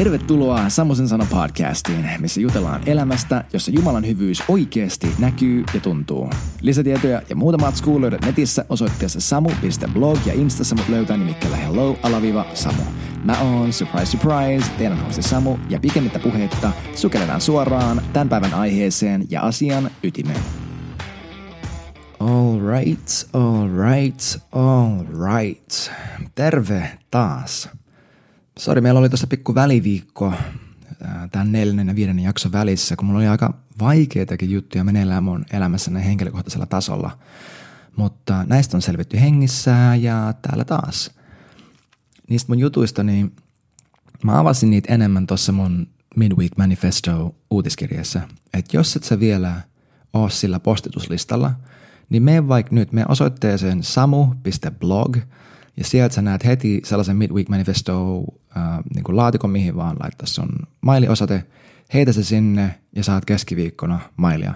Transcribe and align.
Tervetuloa 0.00 0.68
Samosen 0.68 1.08
sana 1.08 1.26
podcastiin, 1.30 2.10
missä 2.18 2.40
jutellaan 2.40 2.82
elämästä, 2.86 3.44
jossa 3.52 3.70
Jumalan 3.70 4.06
hyvyys 4.06 4.42
oikeasti 4.48 5.06
näkyy 5.18 5.64
ja 5.74 5.80
tuntuu. 5.80 6.30
Lisätietoja 6.60 7.22
ja 7.28 7.36
muuta 7.36 7.58
matskua 7.58 8.00
löydät 8.00 8.24
netissä 8.24 8.64
osoitteessa 8.68 9.20
samu.blog 9.20 10.18
ja 10.26 10.32
instassa 10.32 10.74
mut 10.74 10.88
löytää 10.88 11.16
nimikkeellä 11.16 11.56
hello 11.56 11.98
alaviva 12.02 12.46
samu. 12.54 12.82
Mä 13.24 13.40
oon, 13.40 13.72
surprise 13.72 14.06
surprise, 14.06 14.70
teidän 14.78 15.04
hosti 15.04 15.22
Samu 15.22 15.58
ja 15.68 15.80
pikemmittä 15.80 16.18
puheitta 16.18 16.72
sukelletaan 16.94 17.40
suoraan 17.40 18.02
tämän 18.12 18.28
päivän 18.28 18.54
aiheeseen 18.54 19.26
ja 19.30 19.42
asian 19.42 19.90
ytimeen. 20.02 20.40
All 22.20 22.60
right, 22.60 23.08
all 23.32 23.68
right, 23.68 24.20
all 24.52 25.04
right. 25.36 25.72
Terve 26.34 26.98
taas. 27.10 27.79
Sori, 28.60 28.80
meillä 28.80 29.00
oli 29.00 29.08
tuossa 29.08 29.26
pikku 29.26 29.54
väliviikko 29.54 30.32
tämän 31.32 31.52
neljännen 31.52 31.88
ja 31.88 31.96
viidennen 31.96 32.24
jakson 32.24 32.52
välissä, 32.52 32.96
kun 32.96 33.06
mulla 33.06 33.18
oli 33.18 33.28
aika 33.28 33.54
vaikeitakin 33.80 34.50
juttuja 34.50 34.84
meneillään 34.84 35.24
mun 35.24 35.44
elämässäni 35.52 36.04
henkilökohtaisella 36.04 36.66
tasolla. 36.66 37.18
Mutta 37.96 38.44
näistä 38.44 38.76
on 38.76 38.82
selvitty 38.82 39.20
hengissä 39.20 39.70
ja 40.00 40.34
täällä 40.42 40.64
taas. 40.64 41.10
Niistä 42.28 42.52
mun 42.52 42.58
jutuista, 42.58 43.02
niin 43.02 43.36
mä 44.24 44.40
avasin 44.40 44.70
niitä 44.70 44.94
enemmän 44.94 45.26
tuossa 45.26 45.52
mun 45.52 45.86
Midweek 46.16 46.52
Manifesto 46.58 47.34
uutiskirjassa. 47.50 48.20
Että 48.54 48.76
jos 48.76 48.96
et 48.96 49.04
sä 49.04 49.20
vielä 49.20 49.60
oo 50.12 50.28
sillä 50.28 50.60
postituslistalla, 50.60 51.52
niin 52.10 52.22
mene 52.22 52.48
vaikka 52.48 52.74
nyt 52.74 52.92
me 52.92 53.04
osoitteeseen 53.08 53.82
samu.blog– 53.82 55.16
ja 55.76 55.84
sieltä 55.84 56.14
sä 56.14 56.22
näet 56.22 56.44
heti 56.44 56.80
sellaisen 56.84 57.16
Midweek 57.16 57.48
Manifesto 57.48 58.24
äh, 58.56 58.78
niin 58.94 59.04
kuin 59.04 59.16
laatikon, 59.16 59.50
mihin 59.50 59.76
vaan 59.76 59.96
laittaa 60.02 60.26
sun 60.26 60.48
mailiosoite, 60.80 61.44
heitä 61.94 62.12
se 62.12 62.24
sinne 62.24 62.74
ja 62.96 63.04
saat 63.04 63.24
keskiviikkona 63.24 64.00
mailia. 64.16 64.54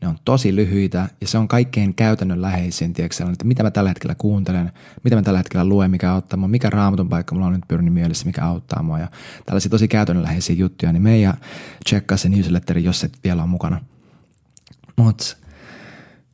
Ne 0.00 0.08
on 0.08 0.18
tosi 0.24 0.56
lyhyitä 0.56 1.08
ja 1.20 1.28
se 1.28 1.38
on 1.38 1.48
kaikkein 1.48 1.94
käytännönläheisin, 1.94 2.92
tiedätkö, 2.92 3.24
että 3.32 3.44
mitä 3.44 3.62
mä 3.62 3.70
tällä 3.70 3.90
hetkellä 3.90 4.14
kuuntelen, 4.14 4.72
mitä 5.04 5.16
mä 5.16 5.22
tällä 5.22 5.38
hetkellä 5.38 5.64
luen, 5.64 5.90
mikä 5.90 6.12
auttaa 6.12 6.36
mua, 6.36 6.48
mikä 6.48 6.70
raamatun 6.70 7.08
paikka 7.08 7.34
mulla 7.34 7.46
on 7.46 7.52
nyt 7.52 7.68
pyörinyt 7.68 7.94
mielessä, 7.94 8.26
mikä 8.26 8.44
auttaa 8.44 8.82
mua 8.82 8.98
ja 8.98 9.08
tällaisia 9.46 9.70
tosi 9.70 9.88
käytännönläheisiä 9.88 10.56
juttuja, 10.56 10.92
niin 10.92 11.02
meidän 11.02 11.34
tsekkaa 11.84 12.16
se 12.16 12.28
newsletteri, 12.28 12.84
jos 12.84 13.04
et 13.04 13.18
vielä 13.24 13.42
on 13.42 13.48
mukana. 13.48 13.80
Mutta 14.96 15.36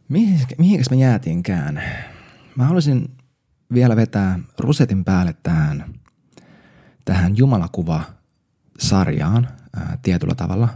mihin, 0.09 0.41
mihinkäs 0.59 0.91
me 0.91 0.97
jäätiinkään? 0.97 1.83
Mä 2.57 2.65
haluaisin 2.65 3.11
vielä 3.75 3.97
vetää 3.97 4.39
rusetin 4.59 5.05
päälle 5.05 5.35
tähän, 5.43 5.85
tähän 7.05 7.37
Jumalakuva-sarjaan 7.37 9.49
ää, 9.77 9.99
tietyllä 10.03 10.35
tavalla. 10.35 10.69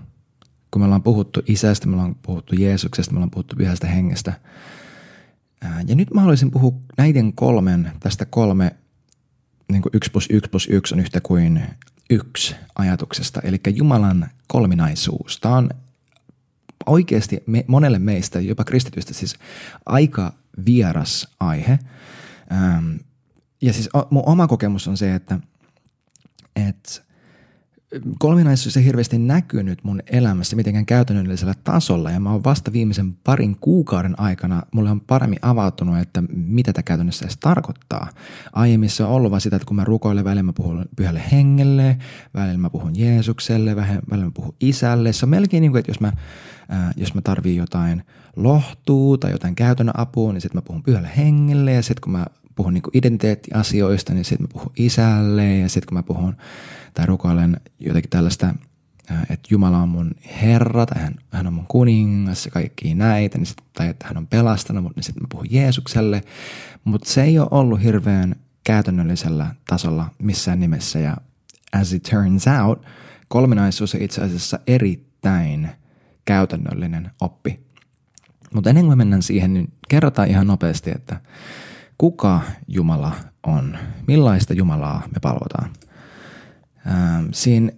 Kun 0.71 0.83
me 0.83 0.85
ollaan 0.85 1.03
puhuttu 1.03 1.43
isästä, 1.47 1.89
me 1.89 1.95
ollaan 1.95 2.15
puhuttu 2.15 2.55
Jeesuksesta, 2.55 3.13
me 3.13 3.17
ollaan 3.17 3.31
puhuttu 3.31 3.57
pyhästä 3.57 3.87
hengestä. 3.87 4.33
Ää, 5.63 5.83
ja 5.87 5.95
nyt 5.95 6.15
mä 6.15 6.21
haluaisin 6.21 6.51
puhua 6.51 6.73
näiden 6.99 7.33
kolmen, 7.33 7.93
tästä 8.01 8.25
kolme, 8.25 8.77
niin 9.73 9.83
kuin 9.83 9.91
yksi 9.95 10.11
plus 10.11 10.29
yksi 10.31 10.51
plus 10.51 10.69
yksi 10.71 10.95
on 10.95 11.01
yhtä 11.01 11.21
kuin 11.21 11.63
yksi 12.11 12.55
ajatuksesta, 12.75 13.41
eli 13.41 13.61
Jumalan 13.75 14.31
kolminaisuus. 14.47 15.41
Tämä 15.41 15.57
on 15.57 15.71
oikeasti 16.87 17.43
me, 17.47 17.65
monelle 17.69 17.99
meistä, 17.99 18.41
jopa 18.41 18.65
kristityistä, 18.65 19.15
siis 19.15 19.35
aika 19.87 20.33
vieras 20.67 21.29
aihe– 21.41 21.79
Ähm, 22.53 22.97
ja 23.63 23.73
siis 23.73 23.89
mun 24.11 24.23
oma 24.27 24.47
kokemus 24.47 24.89
on 24.89 24.97
se, 24.97 25.15
että, 25.15 25.41
että 26.57 27.07
kolminaisuus 28.19 28.77
ei 28.77 28.85
hirveästi 28.85 29.19
näkynyt 29.19 29.85
mun 29.85 30.01
elämässä 30.07 30.57
mitenkään 30.57 30.87
käytännöllisellä 30.87 31.55
tasolla 31.65 32.11
ja 32.11 32.21
mä 32.21 32.33
oon 32.33 32.45
vasta 32.45 32.73
viimeisen 32.73 33.15
parin 33.25 33.57
kuukauden 33.61 34.21
aikana, 34.21 34.63
mulle 34.73 34.91
on 34.91 35.01
paremmin 35.01 35.39
avautunut, 35.43 35.99
että 35.99 36.23
mitä 36.33 36.73
tämä 36.73 36.83
käytännössä 36.83 37.25
edes 37.25 37.37
tarkoittaa. 37.37 38.09
Aiemmin 38.53 38.91
se 38.91 39.05
on 39.05 39.11
ollut 39.11 39.31
vaan 39.31 39.41
sitä, 39.41 39.57
että 39.57 39.67
kun 39.67 39.77
mä 39.77 39.85
rukoilen, 39.85 40.25
välillä 40.25 40.43
mä 40.43 40.53
puhun 40.53 40.85
pyhälle 40.97 41.23
hengelle, 41.33 41.99
välillä 42.35 42.59
mä 42.59 42.71
puhun 42.71 42.99
Jeesukselle, 42.99 43.77
välillä 43.77 44.25
mä 44.25 44.31
puhun 44.35 44.55
isälle. 44.61 45.13
Se 45.13 45.27
on 45.27 45.31
melkein 45.31 45.61
niin 45.61 45.71
kuin, 45.71 45.81
että 45.81 45.91
jos 45.91 46.01
mä, 46.01 46.13
ää, 46.69 46.93
jos 46.97 47.15
mä 47.15 47.21
tarviin 47.21 47.57
jotain 47.57 48.03
lohtuu 48.37 49.19
tai 49.19 49.31
jotain 49.31 49.55
käytännön 49.55 49.99
apua, 49.99 50.33
niin 50.33 50.41
sitten 50.41 50.59
mä 50.59 50.63
puhun 50.63 50.83
pyhälle 50.83 51.11
hengelle 51.17 51.73
ja 51.73 51.83
sitten 51.83 52.01
kun 52.01 52.13
mä 52.13 52.27
puhun 52.57 52.75
niin 52.75 52.83
identiteettiasioista, 52.93 54.15
niin 54.15 54.25
sitten 54.25 54.45
mä 54.45 54.53
puhun 54.53 54.73
isälle 54.77 55.57
ja 55.59 55.69
sitten 55.69 55.89
kun 55.89 55.99
mä 55.99 56.03
puhun 56.03 56.37
tai 56.95 57.07
rukoilen 57.07 57.61
jotenkin 57.81 58.11
tällaista, 58.11 58.55
että 59.31 59.49
Jumala 59.51 59.79
on 59.79 59.89
mun 59.89 60.11
Herra 60.43 60.87
tai 60.87 61.03
hän, 61.03 61.15
hän 61.31 61.47
on 61.47 61.53
mun 61.53 61.67
kuningas 61.67 62.45
ja 62.45 62.51
kaikki 62.51 62.95
näitä, 62.95 63.39
niin 63.39 63.47
sit, 63.47 63.57
tai 63.73 63.89
että 63.89 64.07
hän 64.07 64.17
on 64.17 64.27
pelastanut 64.27 64.83
mut, 64.83 64.97
niin 64.97 65.05
sitten 65.05 65.23
mä 65.23 65.29
puhun 65.31 65.47
Jeesukselle. 65.51 66.23
Mutta 66.85 67.11
se 67.11 67.23
ei 67.23 67.39
ole 67.39 67.49
ollut 67.51 67.83
hirveän 67.83 68.37
käytännöllisellä 68.65 69.55
tasolla 69.69 70.11
missään 70.19 70.61
nimessä 70.61 70.99
ja 70.99 71.17
as 71.73 71.93
it 71.93 72.03
turns 72.03 72.45
out, 72.65 72.87
kolminaisuus 73.29 73.95
on 73.95 74.03
itse 74.03 74.23
asiassa 74.23 74.59
erittäin 74.67 75.71
käytännöllinen 76.25 77.11
oppi. 77.21 77.61
Mutta 78.55 78.71
ennen 78.71 78.87
kuin 78.87 78.99
mennään 78.99 79.23
siihen, 79.23 79.55
niin 79.55 79.73
kerrotaan 79.89 80.29
ihan 80.29 80.47
nopeasti, 80.47 80.91
että 80.91 81.21
kuka 81.99 82.41
Jumala 82.69 83.13
on, 83.47 83.79
millaista 84.07 84.55
Jumalaa 84.55 85.03
me 85.07 85.21
palvotaan. 85.23 85.71
Ähm, 86.87 87.27
siinä, 87.33 87.73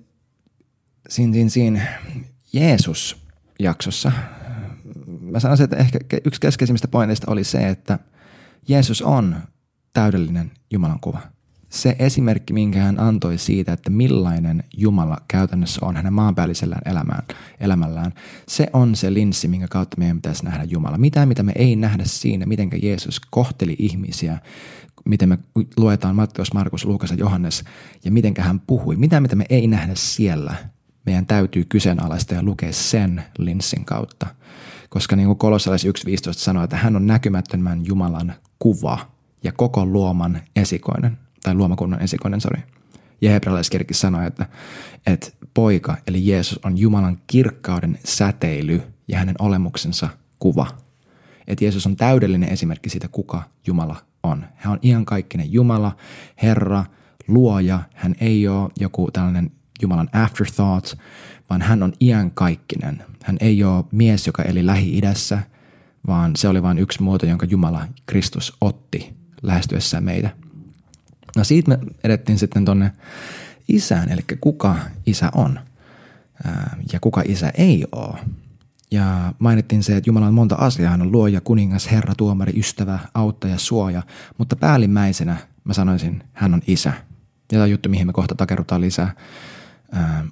siinä, 1.08 1.48
siinä 1.48 1.86
Jeesus-jaksossa 2.52 4.12
mä 5.06 5.40
sanoisin, 5.40 5.64
että 5.64 5.76
ehkä 5.76 5.98
yksi 6.24 6.40
keskeisimmistä 6.40 6.88
pointeista 6.88 7.32
oli 7.32 7.44
se, 7.44 7.68
että 7.68 7.98
Jeesus 8.68 9.02
on 9.02 9.36
täydellinen 9.92 10.50
Jumalan 10.70 11.00
kuva– 11.00 11.20
se 11.68 11.96
esimerkki, 11.98 12.52
minkä 12.52 12.82
hän 12.82 13.00
antoi 13.00 13.38
siitä, 13.38 13.72
että 13.72 13.90
millainen 13.90 14.64
Jumala 14.76 15.16
käytännössä 15.28 15.86
on 15.86 15.96
hänen 15.96 16.12
maanpäällisellään 16.12 16.82
elämään, 16.84 17.22
elämällään, 17.60 18.12
se 18.48 18.70
on 18.72 18.96
se 18.96 19.14
linssi, 19.14 19.48
minkä 19.48 19.68
kautta 19.68 19.96
meidän 19.98 20.16
pitäisi 20.16 20.44
nähdä 20.44 20.64
Jumala. 20.64 20.98
Mitä, 20.98 21.26
mitä 21.26 21.42
me 21.42 21.52
ei 21.56 21.76
nähdä 21.76 22.04
siinä, 22.06 22.46
miten 22.46 22.70
Jeesus 22.82 23.20
kohteli 23.30 23.76
ihmisiä, 23.78 24.38
miten 25.04 25.28
me 25.28 25.38
luetaan 25.76 26.16
Matteus, 26.16 26.54
Markus, 26.54 26.84
Luukas 26.84 27.10
ja 27.10 27.16
Johannes 27.16 27.64
ja 28.04 28.10
miten 28.10 28.34
hän 28.38 28.60
puhui. 28.60 28.96
Mitä, 28.96 29.20
mitä 29.20 29.36
me 29.36 29.44
ei 29.48 29.66
nähdä 29.66 29.92
siellä, 29.94 30.54
meidän 31.06 31.26
täytyy 31.26 31.64
kyseenalaista 31.64 32.34
ja 32.34 32.42
lukea 32.42 32.72
sen 32.72 33.24
linssin 33.38 33.84
kautta. 33.84 34.26
Koska 34.88 35.16
niin 35.16 35.26
kuin 35.26 35.38
Kolossalais 35.38 35.84
1.15 35.84 35.90
sanoo, 36.32 36.64
että 36.64 36.76
hän 36.76 36.96
on 36.96 37.06
näkymättömän 37.06 37.86
Jumalan 37.86 38.34
kuva 38.58 38.98
ja 39.44 39.52
koko 39.52 39.86
luoman 39.86 40.40
esikoinen– 40.56 41.18
tai 41.42 41.54
luomakunnan 41.54 42.02
esikoinen, 42.02 42.40
sorry. 42.40 42.62
Ja 43.20 43.30
hebrealaiskirkki 43.30 43.94
sanoi, 43.94 44.26
että, 44.26 44.46
että 45.06 45.30
poika 45.54 45.96
eli 46.06 46.26
Jeesus 46.26 46.60
on 46.64 46.78
Jumalan 46.78 47.18
kirkkauden 47.26 47.98
säteily 48.04 48.82
ja 49.08 49.18
hänen 49.18 49.34
olemuksensa 49.38 50.08
kuva. 50.38 50.66
Että 51.46 51.64
Jeesus 51.64 51.86
on 51.86 51.96
täydellinen 51.96 52.48
esimerkki 52.48 52.90
siitä, 52.90 53.08
kuka 53.08 53.42
Jumala 53.66 53.96
on. 54.22 54.44
Hän 54.54 54.72
on 54.72 54.78
iankaikkinen 54.82 55.52
Jumala, 55.52 55.96
Herra, 56.42 56.84
luoja. 57.28 57.80
Hän 57.94 58.14
ei 58.20 58.48
ole 58.48 58.70
joku 58.80 59.10
tällainen 59.10 59.50
Jumalan 59.82 60.08
afterthought, 60.12 60.92
vaan 61.50 61.62
hän 61.62 61.82
on 61.82 61.92
iankaikkinen. 62.00 63.04
Hän 63.24 63.36
ei 63.40 63.64
ole 63.64 63.84
mies, 63.92 64.26
joka 64.26 64.42
eli 64.42 64.66
Lähi-idässä, 64.66 65.38
vaan 66.06 66.36
se 66.36 66.48
oli 66.48 66.62
vain 66.62 66.78
yksi 66.78 67.02
muoto, 67.02 67.26
jonka 67.26 67.46
Jumala 67.50 67.86
Kristus 68.06 68.56
otti 68.60 69.16
lähestyessään 69.42 70.04
meitä– 70.04 70.30
No 71.36 71.44
siitä 71.44 71.68
me 71.68 71.78
edettiin 72.04 72.38
sitten 72.38 72.64
tonne 72.64 72.92
isään, 73.68 74.08
eli 74.08 74.20
kuka 74.40 74.76
isä 75.06 75.30
on 75.34 75.60
ja 76.92 77.00
kuka 77.00 77.22
isä 77.24 77.52
ei 77.54 77.86
ole. 77.92 78.18
Ja 78.90 79.32
mainittiin 79.38 79.82
se, 79.82 79.96
että 79.96 80.08
Jumala 80.08 80.26
on 80.26 80.34
monta 80.34 80.54
asiaa. 80.54 80.90
Hän 80.90 81.02
on 81.02 81.12
luoja, 81.12 81.40
kuningas, 81.40 81.90
herra, 81.90 82.14
tuomari, 82.14 82.52
ystävä, 82.56 82.98
auttaja, 83.14 83.58
suoja. 83.58 84.02
Mutta 84.38 84.56
päällimmäisenä 84.56 85.36
mä 85.64 85.72
sanoisin, 85.72 86.22
hän 86.32 86.54
on 86.54 86.62
isä. 86.66 86.88
Ja 86.88 87.04
tämä 87.48 87.62
on 87.62 87.70
juttu, 87.70 87.88
mihin 87.88 88.06
me 88.06 88.12
kohta 88.12 88.34
takerrutaan 88.34 88.80
lisää. 88.80 89.14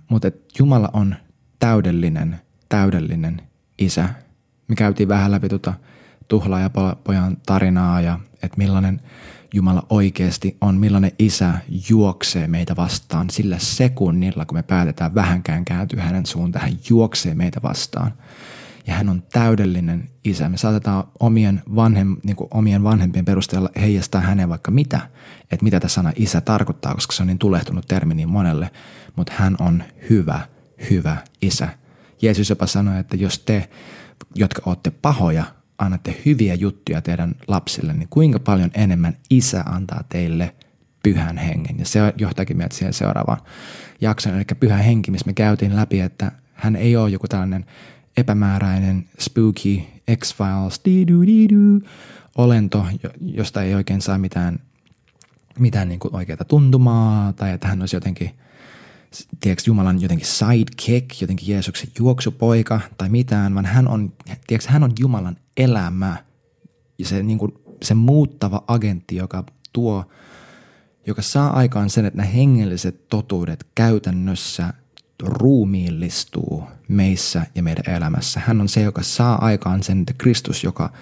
mutta 0.08 0.31
Jumala 0.58 0.90
on 0.92 1.16
täydellinen, 1.58 2.40
täydellinen 2.69 3.42
isä. 3.78 4.08
Me 4.69 4.75
käytiin 4.75 5.08
vähän 5.08 5.31
läpi 5.31 5.49
tuota 5.49 5.75
tuhlaajapojan 6.28 7.37
tarinaa 7.46 8.00
ja 8.00 8.19
että 8.43 8.58
millainen– 8.58 9.00
Jumala 9.56 9.87
oikeasti 9.90 10.56
on, 10.61 10.76
millainen 10.76 11.12
isä 11.19 11.55
juoksee 11.90 12.46
meitä 12.46 12.76
vastaan 12.76 13.31
sillä 13.31 13.58
sekunnilla, 13.58 14.44
kun 14.44 14.58
me 14.58 14.62
päätetään 14.62 15.14
vähänkään 15.14 15.64
kääntyä 15.64 16.02
hänen 16.02 16.26
suuntaan. 16.26 16.64
Hän 16.64 16.78
juoksee 16.90 17.34
meitä 17.34 17.61
vastaan. 17.62 18.12
ja 18.87 18.94
hän 18.94 19.08
on 19.08 19.23
täydellinen 19.32 20.08
isä. 20.25 20.49
Me 20.49 20.56
saatetaan 20.56 21.05
omien, 21.20 21.62
vanhem, 21.76 22.17
niin 22.23 22.37
kuin 22.37 22.49
omien 22.50 22.82
vanhempien 22.82 23.25
perusteella 23.25 23.70
heijastaa 23.81 24.20
häneen 24.20 24.49
vaikka 24.49 24.70
mitä, 24.70 25.00
että 25.50 25.64
mitä 25.64 25.81
tämä 25.81 25.88
sana 25.88 26.12
isä 26.17 26.40
tarkoittaa, 26.40 26.94
koska 26.94 27.12
se 27.12 27.23
on 27.23 27.26
niin 27.26 27.38
tulehtunut 27.38 27.87
termi 27.88 28.14
niin 28.14 28.28
monelle, 28.28 28.70
mutta 29.17 29.32
hän 29.37 29.56
on 29.61 29.84
hyvä, 30.11 30.40
hyvä 30.90 31.17
isä. 31.43 31.69
Jeesus 32.23 32.50
jopa 32.50 32.67
sanoi, 32.67 33.00
että 33.00 33.17
jos 33.17 33.38
te, 33.38 33.69
jotka 34.34 34.62
olette 34.67 34.90
pahoja, 34.90 35.44
annatte 35.78 36.23
hyviä 36.25 36.55
juttuja 36.55 37.02
teidän 37.02 37.34
lapsille, 37.49 37.93
niin 37.93 38.08
kuinka 38.11 38.38
paljon 38.38 38.70
enemmän 38.75 39.17
isä 39.31 39.62
antaa 39.67 40.05
teille 40.08 40.55
pyhän 41.02 41.37
hengen. 41.37 41.78
Ja 41.78 41.84
se 41.84 42.00
johtaakin 42.19 42.56
meidät 42.56 42.73
siihen 42.73 42.93
seuraavaan 42.93 43.40
jaksoon, 44.00 44.37
eli 44.37 44.44
pyhä 44.61 44.76
henki, 44.76 45.11
missä 45.11 45.26
me 45.26 45.32
käytiin 45.32 45.76
läpi, 45.76 46.00
että 46.00 46.32
hän 46.52 46.76
ei 46.76 46.96
ole 46.96 47.11
joku 47.11 47.28
tällainen 47.28 47.67
epämääräinen, 48.17 49.08
spooky, 49.19 49.81
X-Files, 50.17 50.81
olento, 52.38 52.87
josta 53.20 53.62
ei 53.62 53.75
oikein 53.75 54.00
saa 54.00 54.19
mitään, 54.19 54.58
mitään 55.58 55.88
niin 55.88 56.00
oikeaa 56.12 56.44
tuntumaa, 56.49 57.32
tai 57.32 57.52
että 57.52 57.69
hän 57.69 57.81
olisi 57.81 57.96
jotenkin, 57.96 58.31
tiedätkö, 59.40 59.62
Jumalan 59.67 60.02
jotenkin 60.02 60.26
sidekick, 60.26 61.20
jotenkin 61.20 61.49
Jeesuksen 61.49 61.90
juoksupoika 61.99 62.81
tai 62.99 63.08
mitään, 63.08 63.55
vaan 63.55 63.67
hän 63.67 63.88
on, 63.88 64.12
tiedätkö, 64.46 64.73
hän 64.73 64.82
on 64.82 64.93
Jumalan 64.99 65.37
elämä 65.56 66.17
ja 66.99 67.06
se, 67.06 67.23
niin 67.23 67.38
kuin, 67.38 67.53
se 67.82 67.94
muuttava 67.94 68.64
agentti, 68.67 69.17
joka 69.17 69.44
tuo, 69.73 70.05
joka 71.06 71.23
saa 71.23 71.56
aikaan 71.56 71.91
sen, 71.91 72.05
että 72.05 72.17
nämä 72.17 72.29
hengelliset 72.29 73.08
totuudet 73.08 73.67
käytännössä– 73.75 74.73
ruumiillistuu 75.23 76.64
meissä 76.88 77.47
ja 77.55 77.62
meidän 77.62 77.94
elämässä. 77.97 78.41
Hän 78.47 78.61
on 78.61 78.69
se, 78.69 78.82
joka 78.82 79.03
saa 79.03 79.44
aikaan 79.44 79.82
sen, 79.82 80.00
että 80.00 80.14
Kristus, 80.19 80.64
joka, 80.64 80.93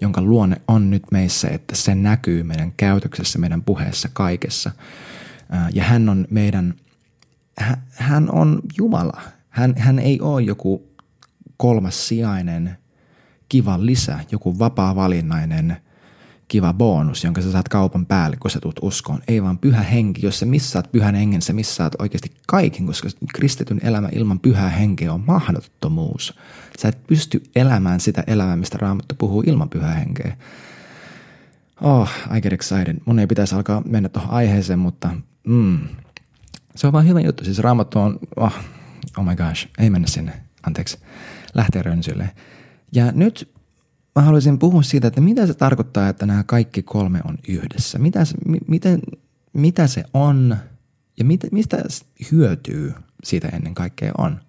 jonka 0.00 0.22
luonne 0.22 0.60
on 0.68 0.90
nyt 0.90 1.02
meissä, 1.12 1.48
että 1.48 1.76
se 1.76 1.94
näkyy 1.94 2.42
meidän 2.42 2.72
käytöksessä, 2.76 3.38
meidän 3.38 3.62
puheessa, 3.62 4.08
kaikessa. 4.12 4.70
Ja 5.72 5.84
hän 5.84 6.08
on 6.08 6.26
meidän, 6.30 6.74
hän 7.90 8.30
on 8.30 8.60
Jumala. 8.78 9.20
Hän, 9.48 9.74
hän 9.76 9.98
ei 9.98 10.20
ole 10.20 10.42
joku 10.42 10.88
kolmas 11.56 12.08
sijainen 12.08 12.78
kiva 13.52 13.86
lisä, 13.86 14.18
joku 14.30 14.58
vapaa-valinnainen– 14.58 15.76
kiva 16.52 16.72
bonus, 16.72 17.24
jonka 17.24 17.40
sä 17.42 17.52
saat 17.52 17.68
kaupan 17.68 18.06
päälle, 18.06 18.36
kun 18.36 18.50
sä 18.50 18.60
tulet 18.60 18.76
uskoon. 18.82 19.22
Ei 19.28 19.42
vaan 19.42 19.58
pyhä 19.58 19.82
henki. 19.82 20.26
Jos 20.26 20.38
sä 20.38 20.46
missaat 20.46 20.92
pyhän 20.92 21.14
hengen, 21.14 21.42
sä 21.42 21.52
missaat 21.52 21.92
oikeasti 21.98 22.32
kaiken, 22.46 22.86
koska 22.86 23.08
kristityn 23.34 23.80
elämä 23.82 24.08
ilman 24.12 24.40
pyhää 24.40 24.68
henkeä 24.70 25.12
on 25.12 25.24
mahdottomuus. 25.26 26.34
Sä 26.78 26.88
et 26.88 27.06
pysty 27.06 27.42
elämään 27.56 28.00
sitä 28.00 28.24
elämää, 28.26 28.56
mistä 28.56 28.78
Raamattu 28.80 29.14
puhuu 29.18 29.42
ilman 29.46 29.68
pyhää 29.68 29.94
henkeä. 29.94 30.36
Oh, 31.80 32.10
I 32.36 32.40
get 32.40 32.52
excited. 32.52 32.96
Mun 33.04 33.18
ei 33.18 33.26
pitäisi 33.26 33.54
alkaa 33.54 33.82
mennä 33.86 34.08
tuohon 34.08 34.30
aiheeseen, 34.30 34.78
mutta 34.78 35.10
mm, 35.46 35.78
se 36.74 36.86
on 36.86 36.92
vaan 36.92 37.08
hyvä 37.08 37.20
juttu. 37.20 37.44
Siis 37.44 37.58
Raamattu 37.58 37.98
on, 37.98 38.18
oh, 38.36 38.54
oh 39.18 39.24
my 39.24 39.36
gosh, 39.36 39.68
ei 39.78 39.90
mennä 39.90 40.08
sinne. 40.08 40.32
Anteeksi. 40.66 40.98
Lähtee 41.54 41.82
rönsylle. 41.82 42.30
Ja 42.92 43.12
nyt 43.12 43.54
mä 44.16 44.22
haluaisin 44.22 44.58
puhua 44.58 44.82
siitä, 44.82 45.08
että 45.08 45.20
mitä 45.20 45.46
se 45.46 45.54
tarkoittaa, 45.54 46.08
että 46.08 46.26
nämä 46.26 46.44
kaikki 46.44 46.82
kolme 46.82 47.20
on 47.24 47.38
yhdessä. 47.48 47.98
Mitä 47.98 48.24
se, 48.24 48.34
miten, 48.68 49.00
mitä 49.52 49.86
se 49.86 50.04
on 50.14 50.56
ja 51.18 51.24
mit, 51.24 51.40
mistä 51.52 51.82
hyötyy 52.32 52.94
siitä 53.24 53.48
ennen 53.48 53.74
kaikkea 53.74 54.12
on. 54.18 54.40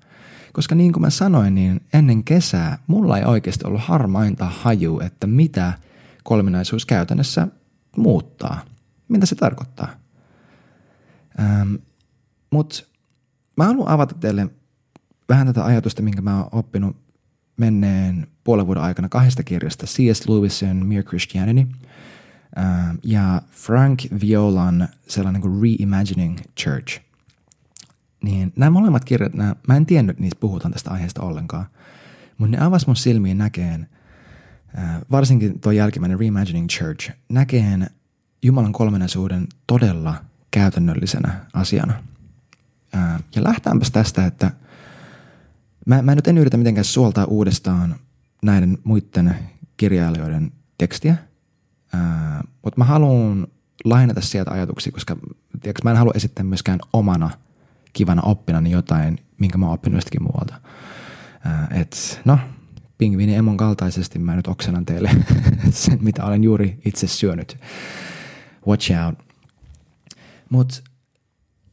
Koska 0.54 0.75
niin 0.75 0.94
kuin 0.94 1.01
mä 1.01 1.10
sanoin, 1.10 1.56
niin 1.56 1.81
ennen 1.94 2.24
kesää 2.24 2.78
mulla 2.88 3.18
ei 3.18 3.24
oikeasti 3.25 3.68
ollut 3.68 3.81
harmainta 3.81 4.45
haju, 4.45 5.00
että 5.00 5.28
mitä 5.28 5.74
kolminaisuus 6.24 6.86
käytännössä 6.86 7.48
muuttaa. 7.98 8.66
Mitä 9.07 9.25
se 9.25 9.36
tarkoittaa. 9.36 9.90
Ähm, 11.40 11.75
Mutta 12.51 12.84
mä 13.57 13.66
haluan 13.66 13.90
avata 13.90 14.16
teille 14.16 14.50
vähän 15.30 15.48
tätä 15.48 15.66
ajatusta, 15.66 16.01
minkä 16.01 16.22
mä 16.22 16.38
oon 16.38 16.50
oppinut 16.51 16.98
menneen 17.57 18.28
puolen 18.44 18.66
vuoden 18.66 18.84
aikana 18.84 19.10
kahdesta 19.10 19.44
kirjasta, 19.44 19.86
C.S. 19.86 20.30
Lewisin 20.30 20.86
Mere 20.86 21.04
Christianity 21.04 21.62
uh, 21.62 23.00
ja 23.04 23.42
Frank 23.51 24.00
Violan 24.22 24.88
sellainen 25.07 25.42
kuin 25.42 25.62
Reimagining 25.62 26.38
Church. 26.60 27.01
Niin 28.24 28.54
nämä 28.56 28.69
molemmat 28.69 29.06
kirjat, 29.06 29.34
nämä, 29.34 29.56
mä 29.68 29.78
en 29.78 29.86
tiennyt, 29.86 30.19
niistä 30.19 30.40
puhutaan 30.40 30.72
tästä 30.72 30.92
aiheesta 30.92 31.22
ollenkaan, 31.22 31.66
mutta 32.38 32.57
ne 32.57 32.66
avasi 32.66 32.88
mun 32.88 32.95
silmiin 32.95 33.38
näkeen, 33.38 33.88
uh, 34.74 35.06
varsinkin 35.12 35.60
tuo 35.60 35.72
jälkimmäinen 35.72 36.19
Reimagining 36.19 36.68
Church, 36.68 37.12
näkeen 37.30 37.90
Jumalan 38.44 38.74
kolmenaisuuden 38.74 39.48
todella 39.68 40.16
käytännöllisenä 40.51 41.45
asiana. 41.54 41.94
Uh, 42.94 43.24
ja 43.36 43.44
lähtäänpäs 43.44 43.92
tästä, 43.92 44.25
että– 44.25 44.51
Mä, 45.86 46.01
mä 46.01 46.16
nyt 46.16 46.28
en 46.28 46.38
yritä 46.38 46.57
mitenkään 46.57 46.86
suoltaa 46.86 47.25
uudestaan 47.25 47.95
näiden 48.44 48.78
muiden 48.84 49.36
kirjailijoiden 49.78 50.51
tekstiä, 50.78 51.16
mutta 52.63 52.78
mä 52.78 52.84
haluan 52.84 53.48
lainata 53.86 54.22
sieltä 54.22 54.51
ajatuksia, 54.51 54.92
koska 54.92 55.18
tiedätkö, 55.62 55.81
mä 55.84 55.92
en 55.92 55.98
halua 55.98 56.13
esittää 56.16 56.44
myöskään 56.44 56.80
omana 56.94 57.30
kivana 57.94 58.22
oppina 58.22 58.62
niin 58.62 58.72
jotain, 58.72 59.19
minkä 59.40 59.57
mä 59.57 59.66
oon 59.66 59.74
oppinut 59.74 59.98
jostakin 59.98 60.24
muualta. 60.24 60.62
Ää, 61.45 61.68
et, 61.72 62.22
no, 62.25 62.40
pingviini 62.98 63.36
emon 63.36 63.57
kaltaisesti 63.57 64.19
mä 64.19 64.36
nyt 64.36 64.48
oksenan 64.48 64.86
teille 64.86 65.10
sen, 65.69 66.00
mitä 66.01 66.25
olen 66.25 66.44
juuri 66.44 66.81
itse 66.86 67.07
syönyt. 67.07 67.57
Watch 68.68 68.92
out. 69.06 69.19
Mutta 70.50 70.75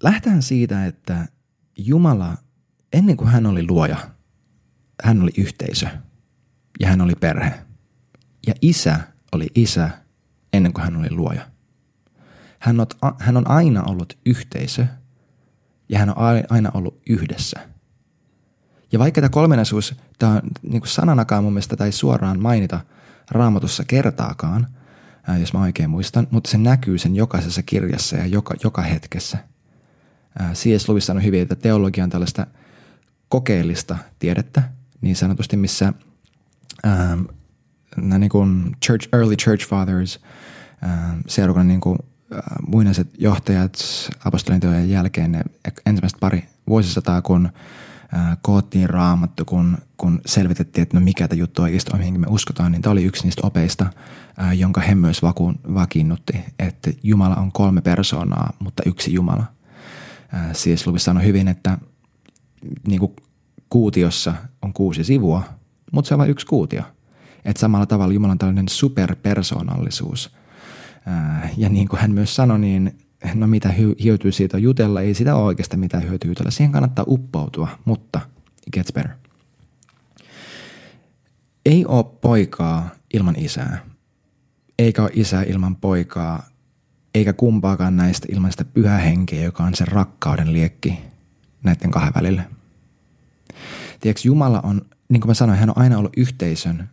lähtään 0.02 0.42
siitä, 0.42 0.86
että 0.86 1.28
Jumala– 1.76 2.36
ennen 2.92 3.16
kuin 3.16 3.30
hän 3.30 3.46
oli 3.46 3.66
luoja, 3.68 3.96
hän 5.02 5.22
oli 5.22 5.30
yhteisö 5.38 5.86
ja 6.80 6.88
hän 6.88 7.00
oli 7.00 7.14
perhe. 7.14 7.54
Ja 8.46 8.54
isä 8.62 9.00
oli 9.32 9.46
isä 9.54 9.90
ennen 10.52 10.72
kuin 10.72 10.84
hän 10.84 10.96
oli 10.96 11.10
luoja. 11.10 11.46
Hän 12.58 12.80
on, 12.80 12.86
hän 13.18 13.36
on 13.36 13.50
aina 13.50 13.82
ollut 13.82 14.18
yhteisö 14.26 14.86
ja 15.88 15.98
hän 15.98 16.10
on 16.10 16.16
aina 16.50 16.70
ollut 16.74 17.00
yhdessä. 17.08 17.60
Ja 18.92 18.98
vaikka 18.98 19.20
tämä 19.20 19.28
kolmenaisuus, 19.28 19.94
tämä 20.18 20.32
on 20.32 20.42
niin 20.62 20.80
kuin 20.80 20.88
sananakaan 20.88 21.44
mun 21.44 21.52
mielestä 21.52 21.76
tai 21.76 21.92
suoraan 21.92 22.40
mainita 22.40 22.80
raamatussa 23.30 23.84
kertaakaan, 23.84 24.66
jos 25.40 25.52
mä 25.52 25.62
oikein 25.62 25.90
muistan, 25.90 26.26
mutta 26.30 26.50
se 26.50 26.58
näkyy 26.58 26.98
sen 26.98 27.16
jokaisessa 27.16 27.62
kirjassa 27.62 28.16
ja 28.16 28.26
joka, 28.26 28.54
joka 28.64 28.82
hetkessä. 28.82 29.38
C.S. 30.52 30.88
Lewis 30.88 31.06
sanoi 31.06 31.24
hyvin, 31.24 31.42
että 31.42 31.56
teologia 31.56 32.04
on 32.04 32.10
tällaista– 32.10 32.46
kokeellista 33.30 33.98
tiedettä, 34.18 34.62
niin 35.00 35.16
sanotusti, 35.16 35.56
missä 35.56 35.92
ähm, 36.86 37.20
nämä 37.96 38.18
niin 38.18 38.30
kuin 38.30 38.76
church, 38.86 39.08
early 39.12 39.36
church 39.36 39.68
fathers, 39.68 40.20
ähm, 40.84 41.20
seurakunnan 41.26 41.68
niin 41.68 41.80
kuin, 41.80 41.98
äh, 42.34 42.40
muinaiset 42.66 43.08
johtajat 43.18 43.78
apostolin 44.24 44.60
teojen 44.60 44.90
jälkeen, 44.90 45.32
ne 45.32 45.42
ensimmäistä 45.86 46.18
pari 46.20 46.48
vuosisataa, 46.68 47.22
kun 47.22 47.50
äh, 48.14 48.38
koottiin 48.42 48.90
raamattu, 48.90 49.44
kun, 49.44 49.78
kun 49.96 50.20
selvitettiin, 50.26 50.82
että 50.82 50.96
no 50.96 51.04
mikä 51.04 51.28
tämä 51.28 51.38
juttu 51.38 51.62
oikeasti 51.62 51.90
on, 51.94 51.98
mihin 51.98 52.20
me 52.20 52.26
uskotaan, 52.30 52.72
niin 52.72 52.82
tämä 52.82 52.92
oli 52.92 53.04
yksi 53.04 53.24
niistä 53.24 53.46
opeista, 53.46 53.86
äh, 54.42 54.58
jonka 54.58 54.80
he 54.80 54.94
myös 54.94 55.22
vakuun, 55.22 55.60
vakiinnutti, 55.74 56.40
että 56.58 56.90
Jumala 57.02 57.36
on 57.36 57.52
kolme 57.52 57.80
persoonaa, 57.80 58.52
mutta 58.58 58.82
yksi 58.86 59.14
Jumala. 59.14 59.44
Äh, 60.34 60.52
C.S. 60.52 60.86
Lewis 60.86 61.04
sanoi 61.04 61.24
hyvin, 61.24 61.48
että 61.48 61.78
niin 62.86 63.00
kuin 63.00 63.16
kuutiossa 63.68 64.34
on 64.62 64.72
kuusi 64.72 65.04
sivua, 65.04 65.59
mutta 65.90 66.08
se 66.08 66.14
on 66.14 66.18
vain 66.18 66.30
yksi 66.30 66.46
kuutio. 66.46 66.82
Et 67.44 67.56
samalla 67.56 67.86
tavalla 67.86 68.14
Jumalan 68.14 68.38
tällainen 68.38 68.68
superpersonallisuus. 68.68 70.30
ja 71.56 71.68
niin 71.68 71.88
kuin 71.88 72.00
hän 72.00 72.10
myös 72.10 72.36
sanoi, 72.36 72.58
niin 72.58 72.98
no 73.34 73.46
mitä 73.46 73.74
hyötyy 74.04 74.32
siitä 74.32 74.58
jutella, 74.58 75.00
ei 75.00 75.14
sitä 75.14 75.36
ole 75.36 75.44
oikeastaan 75.44 75.80
mitään 75.80 76.08
hyötyä 76.08 76.30
jutella. 76.30 76.50
Siihen 76.50 76.72
kannattaa 76.72 77.04
uppoutua, 77.08 77.68
mutta 77.84 78.20
it 78.66 78.72
gets 78.72 78.92
better. 78.92 79.12
Ei 81.66 81.86
ole 81.86 82.04
poikaa 82.20 82.90
ilman 83.14 83.34
isää, 83.38 83.84
eikä 84.78 85.02
ole 85.02 85.10
isää 85.14 85.42
ilman 85.42 85.76
poikaa, 85.76 86.42
eikä 87.14 87.32
kumpaakaan 87.32 87.96
näistä 87.96 88.26
ilman 88.30 88.50
sitä 88.50 88.64
pyhähenkeä, 88.64 89.44
joka 89.44 89.64
on 89.64 89.74
se 89.74 89.84
rakkauden 89.84 90.52
liekki 90.52 90.98
näiden 91.62 91.90
kahden 91.90 92.14
välillä. 92.14 92.42
Tiedätkö, 94.00 94.20
Jumala 94.24 94.60
on, 94.60 94.82
niin 95.10 95.20
kuin 95.20 95.30
mä 95.30 95.34
sanoin, 95.34 95.58
hän 95.58 95.70
on 95.70 95.78
aina 95.78 95.98
ollut 95.98 96.16
yhteisön 96.16 96.88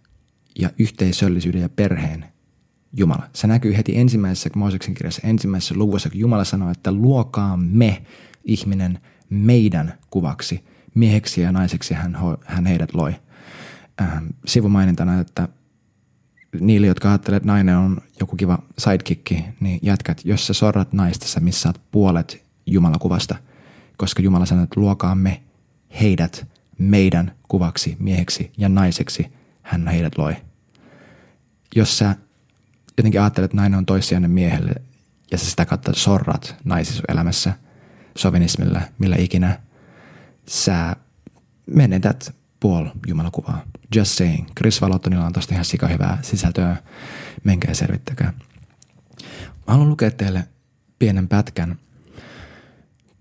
ja 0.59 0.69
yhteisöllisyyden 0.79 1.61
ja 1.61 1.69
perheen 1.69 2.25
Jumala. 2.93 3.23
Se 3.33 3.47
näkyy 3.47 3.77
heti 3.77 3.97
ensimmäisessä 3.97 4.49
Mooseksen 4.55 4.93
kirjassa, 4.93 5.27
ensimmäisessä 5.27 5.75
luvussa, 5.75 6.09
kun 6.09 6.19
Jumala 6.19 6.43
sanoi, 6.43 6.71
että 6.71 6.91
luokaa 6.91 7.57
me, 7.57 8.01
ihminen, 8.43 8.99
meidän 9.29 9.93
kuvaksi. 10.09 10.63
Mieheksi 10.95 11.41
ja 11.41 11.51
naiseksi 11.51 11.93
hän, 11.93 12.17
hän 12.45 12.65
heidät 12.65 12.93
loi. 12.93 13.15
äh, 14.01 14.21
sivumainintana, 14.45 15.19
että 15.19 15.47
niille, 16.59 16.87
jotka 16.87 17.09
ajattelee, 17.09 17.37
että 17.37 17.47
nainen 17.47 17.77
on 17.77 17.97
joku 18.19 18.35
kiva 18.35 18.59
sidekicki, 18.77 19.45
niin 19.59 19.79
jätkät, 19.81 20.21
jos 20.25 20.47
sä 20.47 20.53
sorrat 20.53 20.93
naista, 20.93 21.27
sä 21.27 21.39
missaat 21.39 21.81
puolet 21.91 22.45
Jumalakuvasta, 22.65 23.35
koska 23.97 24.21
Jumala 24.21 24.45
sanoo, 24.45 24.63
että 24.63 24.79
luokaamme 24.79 25.41
heidät 26.01 26.47
meidän 26.77 27.31
kuvaksi, 27.47 27.97
mieheksi 27.99 28.51
ja 28.57 28.69
naiseksi. 28.69 29.31
Hän 29.61 29.87
heidät 29.87 30.17
loi. 30.17 30.35
Jos 31.75 31.97
sä 31.97 32.15
jotenkin 32.97 33.21
ajattelet, 33.21 33.45
että 33.45 33.57
nainen 33.57 33.77
on 33.77 33.85
toissijainen 33.85 34.31
miehelle 34.31 34.73
ja 35.31 35.37
sä 35.37 35.49
sitä 35.49 35.65
kautta 35.65 35.91
sorrat 35.95 36.55
naisissa 36.63 37.03
elämässä 37.07 37.53
sovinismilla, 38.17 38.81
millä 38.99 39.15
ikinä, 39.19 39.59
sä 40.47 40.95
menetät 41.65 42.35
puol 42.59 42.87
Jumalakuvaa. 43.07 43.63
Just 43.95 44.11
saying. 44.11 44.47
Chris 44.57 44.81
Valottonilla 44.81 45.25
on 45.25 45.33
tosta 45.33 45.53
ihan 45.53 45.65
sika 45.65 45.87
hyvää 45.87 46.17
sisältöä. 46.21 46.75
Menkää 47.43 47.73
selvittäkää. 47.73 48.33
Mä 49.67 49.73
haluan 49.73 49.89
lukea 49.89 50.11
teille 50.11 50.47
pienen 50.99 51.27
pätkän, 51.27 51.79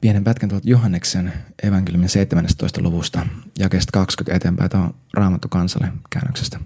pienen 0.01 0.25
pätkän 0.25 0.49
tuolta 0.49 0.69
Johanneksen 0.69 1.33
evankeliumin 1.63 2.09
17. 2.09 2.83
luvusta, 2.83 3.27
jakeesta 3.59 3.93
20 3.93 4.37
eteenpäin. 4.37 4.71
Tämä 4.71 4.85
on 4.85 4.95
Raamattu 5.15 5.49
kansalle 5.49 5.93
käännöksestä, 6.11 6.61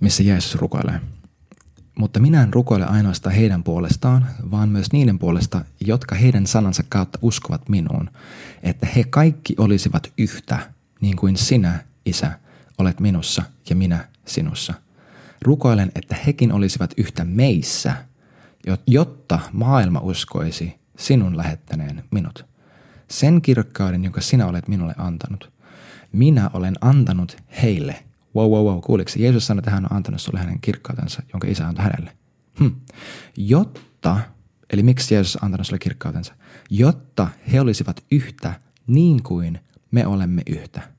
missä 0.00 0.22
Jeesus 0.22 0.54
rukoilee. 0.54 1.00
Mutta 1.98 2.20
minä 2.20 2.42
en 2.42 2.54
rukoile 2.54 2.86
ainoastaan 2.86 3.34
heidän 3.34 3.62
puolestaan, 3.62 4.26
vaan 4.50 4.68
myös 4.68 4.92
niiden 4.92 5.18
puolesta, 5.18 5.64
jotka 5.80 6.14
heidän 6.14 6.46
sanansa 6.46 6.84
kautta 6.88 7.18
uskovat 7.22 7.68
minuun, 7.68 8.10
että 8.62 8.86
he 8.96 9.04
kaikki 9.04 9.54
olisivat 9.58 10.12
yhtä– 10.18 10.58
niin 11.04 11.16
kuin 11.16 11.36
sinä, 11.36 11.84
Isä, 12.06 12.38
olet 12.78 13.00
minussa 13.00 13.42
ja 13.70 13.76
minä 13.76 14.08
sinussa. 14.26 14.74
Rukoilen, 15.42 15.92
että 15.94 16.16
hekin 16.26 16.52
olisivat 16.52 16.94
yhtä 16.96 17.24
meissä, 17.24 17.96
jotta 18.86 19.40
maailma 19.52 20.00
uskoisi 20.00 20.74
sinun 20.96 21.36
lähettäneen 21.36 22.04
minut. 22.10 22.46
Sen 23.08 23.42
kirkkauden, 23.42 24.04
jonka 24.04 24.20
sinä 24.20 24.46
olet 24.46 24.68
minulle 24.68 24.94
antanut. 24.98 25.52
Minä 26.12 26.50
olen 26.52 26.74
antanut 26.80 27.36
heille. 27.62 28.04
Wow, 28.36 28.50
wow, 28.50 28.66
wow, 28.66 28.80
kuuliko 28.80 29.10
Jeesus 29.16 29.46
sanoi, 29.46 29.60
että 29.60 29.70
hän 29.70 29.84
on 29.84 29.96
antanut 29.96 30.20
sinulle 30.20 30.40
hänen 30.40 30.60
kirkkautensa, 30.60 31.22
jonka 31.32 31.48
isä 31.48 31.66
antoi 31.66 31.84
hänelle. 31.84 32.12
Hm. 32.58 32.70
Jotta, 33.36 34.20
eli 34.70 34.82
miksi 34.82 35.14
Jeesus 35.14 35.36
on 35.36 35.44
antanut 35.44 35.66
sinulle 35.66 35.78
kirkkautensa? 35.78 36.34
Jotta 36.70 37.28
he 37.52 37.60
olisivat 37.60 38.04
yhtä 38.10 38.60
niin 38.86 39.22
kuin 39.22 39.60
me 39.90 40.06
olemme 40.06 40.42
yhtä 40.46 40.94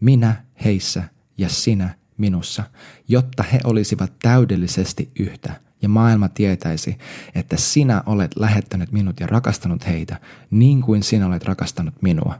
minä 0.00 0.44
heissä 0.64 1.04
ja 1.38 1.48
sinä 1.48 1.94
minussa, 2.16 2.64
jotta 3.08 3.42
he 3.42 3.60
olisivat 3.64 4.12
täydellisesti 4.22 5.10
yhtä 5.18 5.60
ja 5.84 5.88
maailma 5.88 6.28
tietäisi, 6.28 6.98
että 7.34 7.56
sinä 7.56 8.02
olet 8.06 8.36
lähettänyt 8.36 8.92
minut 8.92 9.20
ja 9.20 9.26
rakastanut 9.26 9.86
heitä 9.86 10.20
niin 10.50 10.82
kuin 10.82 11.02
sinä 11.02 11.26
olet 11.26 11.44
rakastanut 11.44 12.02
minua. 12.02 12.34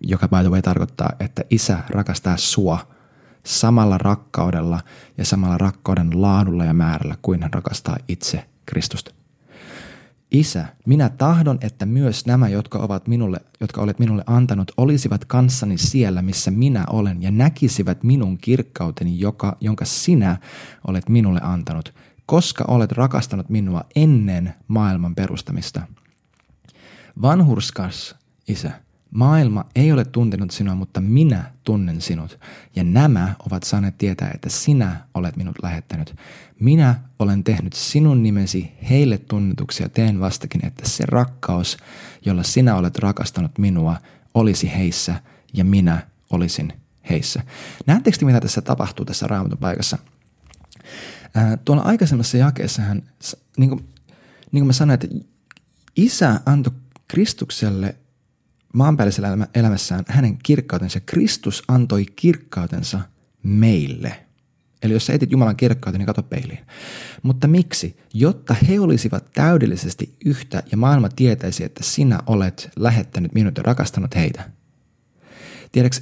Joka 0.00 0.28
by 0.28 0.36
the 0.36 0.50
way 0.50 0.62
tarkoittaa, 0.62 1.12
että 1.20 1.42
isä 1.50 1.78
rakastaa 1.88 2.36
sua 2.36 2.78
samalla 3.44 3.98
rakkaudella 3.98 4.80
ja 5.18 5.24
samalla 5.24 5.58
rakkauden 5.58 6.22
laadulla 6.22 6.64
ja 6.64 6.74
määrällä 6.74 7.16
kuin 7.22 7.42
hän 7.42 7.52
rakastaa 7.52 7.96
itse 8.08 8.44
Kristusta. 8.66 9.14
Isä, 10.32 10.66
minä 10.86 11.08
tahdon, 11.08 11.58
että 11.60 11.86
myös 11.86 12.26
nämä, 12.26 12.48
jotka, 12.48 12.78
ovat 12.78 13.08
minulle, 13.08 13.40
jotka 13.60 13.80
olet 13.80 13.98
minulle 13.98 14.24
antanut, 14.26 14.72
olisivat 14.76 15.24
kanssani 15.24 15.78
siellä, 15.78 16.22
missä 16.22 16.50
minä 16.50 16.84
olen, 16.90 17.22
ja 17.22 17.30
näkisivät 17.30 18.02
minun 18.02 18.38
kirkkauteni, 18.38 19.20
joka, 19.20 19.56
jonka 19.60 19.84
sinä 19.84 20.36
olet 20.88 21.08
minulle 21.08 21.40
antanut, 21.42 21.94
koska 22.32 22.64
olet 22.68 22.92
rakastanut 22.92 23.48
minua 23.48 23.84
ennen 23.96 24.54
maailman 24.68 25.14
perustamista. 25.14 25.82
Vanhurskas, 27.22 28.14
Isä, 28.48 28.70
Maailma 29.10 29.64
ei 29.74 29.92
ole 29.92 30.04
tuntenut 30.04 30.50
sinua, 30.50 30.74
mutta 30.74 31.00
minä 31.00 31.50
tunnen 31.64 32.00
sinut. 32.00 32.38
Ja 32.76 32.84
nämä 32.84 33.34
ovat 33.46 33.62
saaneet 33.62 33.98
tietää, 33.98 34.30
että 34.34 34.48
sinä 34.48 34.96
olet 35.14 35.36
minut 35.36 35.56
lähettänyt. 35.62 36.16
Minä 36.60 36.94
olen 37.18 37.44
tehnyt 37.44 37.72
sinun 37.72 38.22
nimesi 38.22 38.72
heille 38.90 39.18
tunnetuksi 39.18 39.82
ja 39.82 39.88
teen 39.88 40.20
vastakin, 40.20 40.66
että 40.66 40.88
se 40.88 41.04
rakkaus, 41.06 41.76
jolla 42.24 42.42
sinä 42.42 42.76
olet 42.76 42.98
rakastanut 42.98 43.58
minua, 43.58 43.96
olisi 44.34 44.72
heissä 44.76 45.14
ja 45.52 45.64
minä 45.64 46.06
olisin 46.30 46.72
heissä. 47.10 47.42
Näettekö 47.86 48.18
te, 48.18 48.24
mitä 48.24 48.40
tässä 48.40 48.60
tapahtuu 48.62 49.04
tässä 49.04 49.26
raamatun 49.26 49.58
paikassa? 49.58 49.98
Ää, 51.34 51.56
tuolla 51.56 51.82
aikaisemmassa 51.82 52.36
jakeessa 52.36 52.82
hän, 52.82 53.02
niin 53.56 53.70
kuin, 53.70 53.88
niin 54.52 54.60
kuin 54.60 54.66
mä 54.66 54.72
sanoin, 54.72 54.94
että 54.94 55.16
isä 55.96 56.40
antoi 56.46 56.72
Kristukselle 57.08 57.96
maanpäällisellä 58.74 59.48
elämässään 59.54 60.04
hänen 60.08 60.38
kirkkautensa. 60.42 61.00
Kristus 61.00 61.62
antoi 61.68 62.06
kirkkautensa 62.16 63.00
meille. 63.42 64.26
Eli 64.82 64.92
jos 64.92 65.06
sä 65.06 65.12
etit 65.12 65.32
Jumalan 65.32 65.56
kirkkautta, 65.56 65.98
niin 65.98 66.06
kato 66.06 66.22
peiliin. 66.22 66.66
Mutta 67.22 67.48
miksi? 67.48 67.96
Jotta 68.14 68.56
he 68.68 68.80
olisivat 68.80 69.32
täydellisesti 69.34 70.16
yhtä 70.24 70.62
ja 70.70 70.76
maailma 70.76 71.08
tietäisi, 71.08 71.64
että 71.64 71.82
sinä 71.84 72.18
olet 72.26 72.70
lähettänyt 72.76 73.34
minut 73.34 73.56
ja 73.56 73.62
rakastanut 73.62 74.14
heitä. 74.14 74.50
Tiedätkö, 75.72 76.00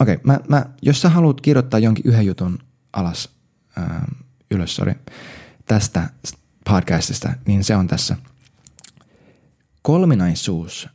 okei, 0.00 0.14
okay, 0.14 0.24
mä, 0.24 0.40
mä, 0.48 0.66
jos 0.82 1.02
sä 1.02 1.08
haluat 1.08 1.40
kirjoittaa 1.40 1.80
jonkin 1.80 2.04
yhden 2.06 2.26
jutun 2.26 2.58
alas, 2.92 3.28
ää, 3.76 4.06
ylös, 4.50 4.76
sorry, 4.76 4.94
tästä 5.64 6.10
podcastista, 6.64 7.32
niin 7.46 7.64
se 7.64 7.76
on 7.76 7.86
tässä. 7.86 8.16
Kolminaisuus 9.82 10.88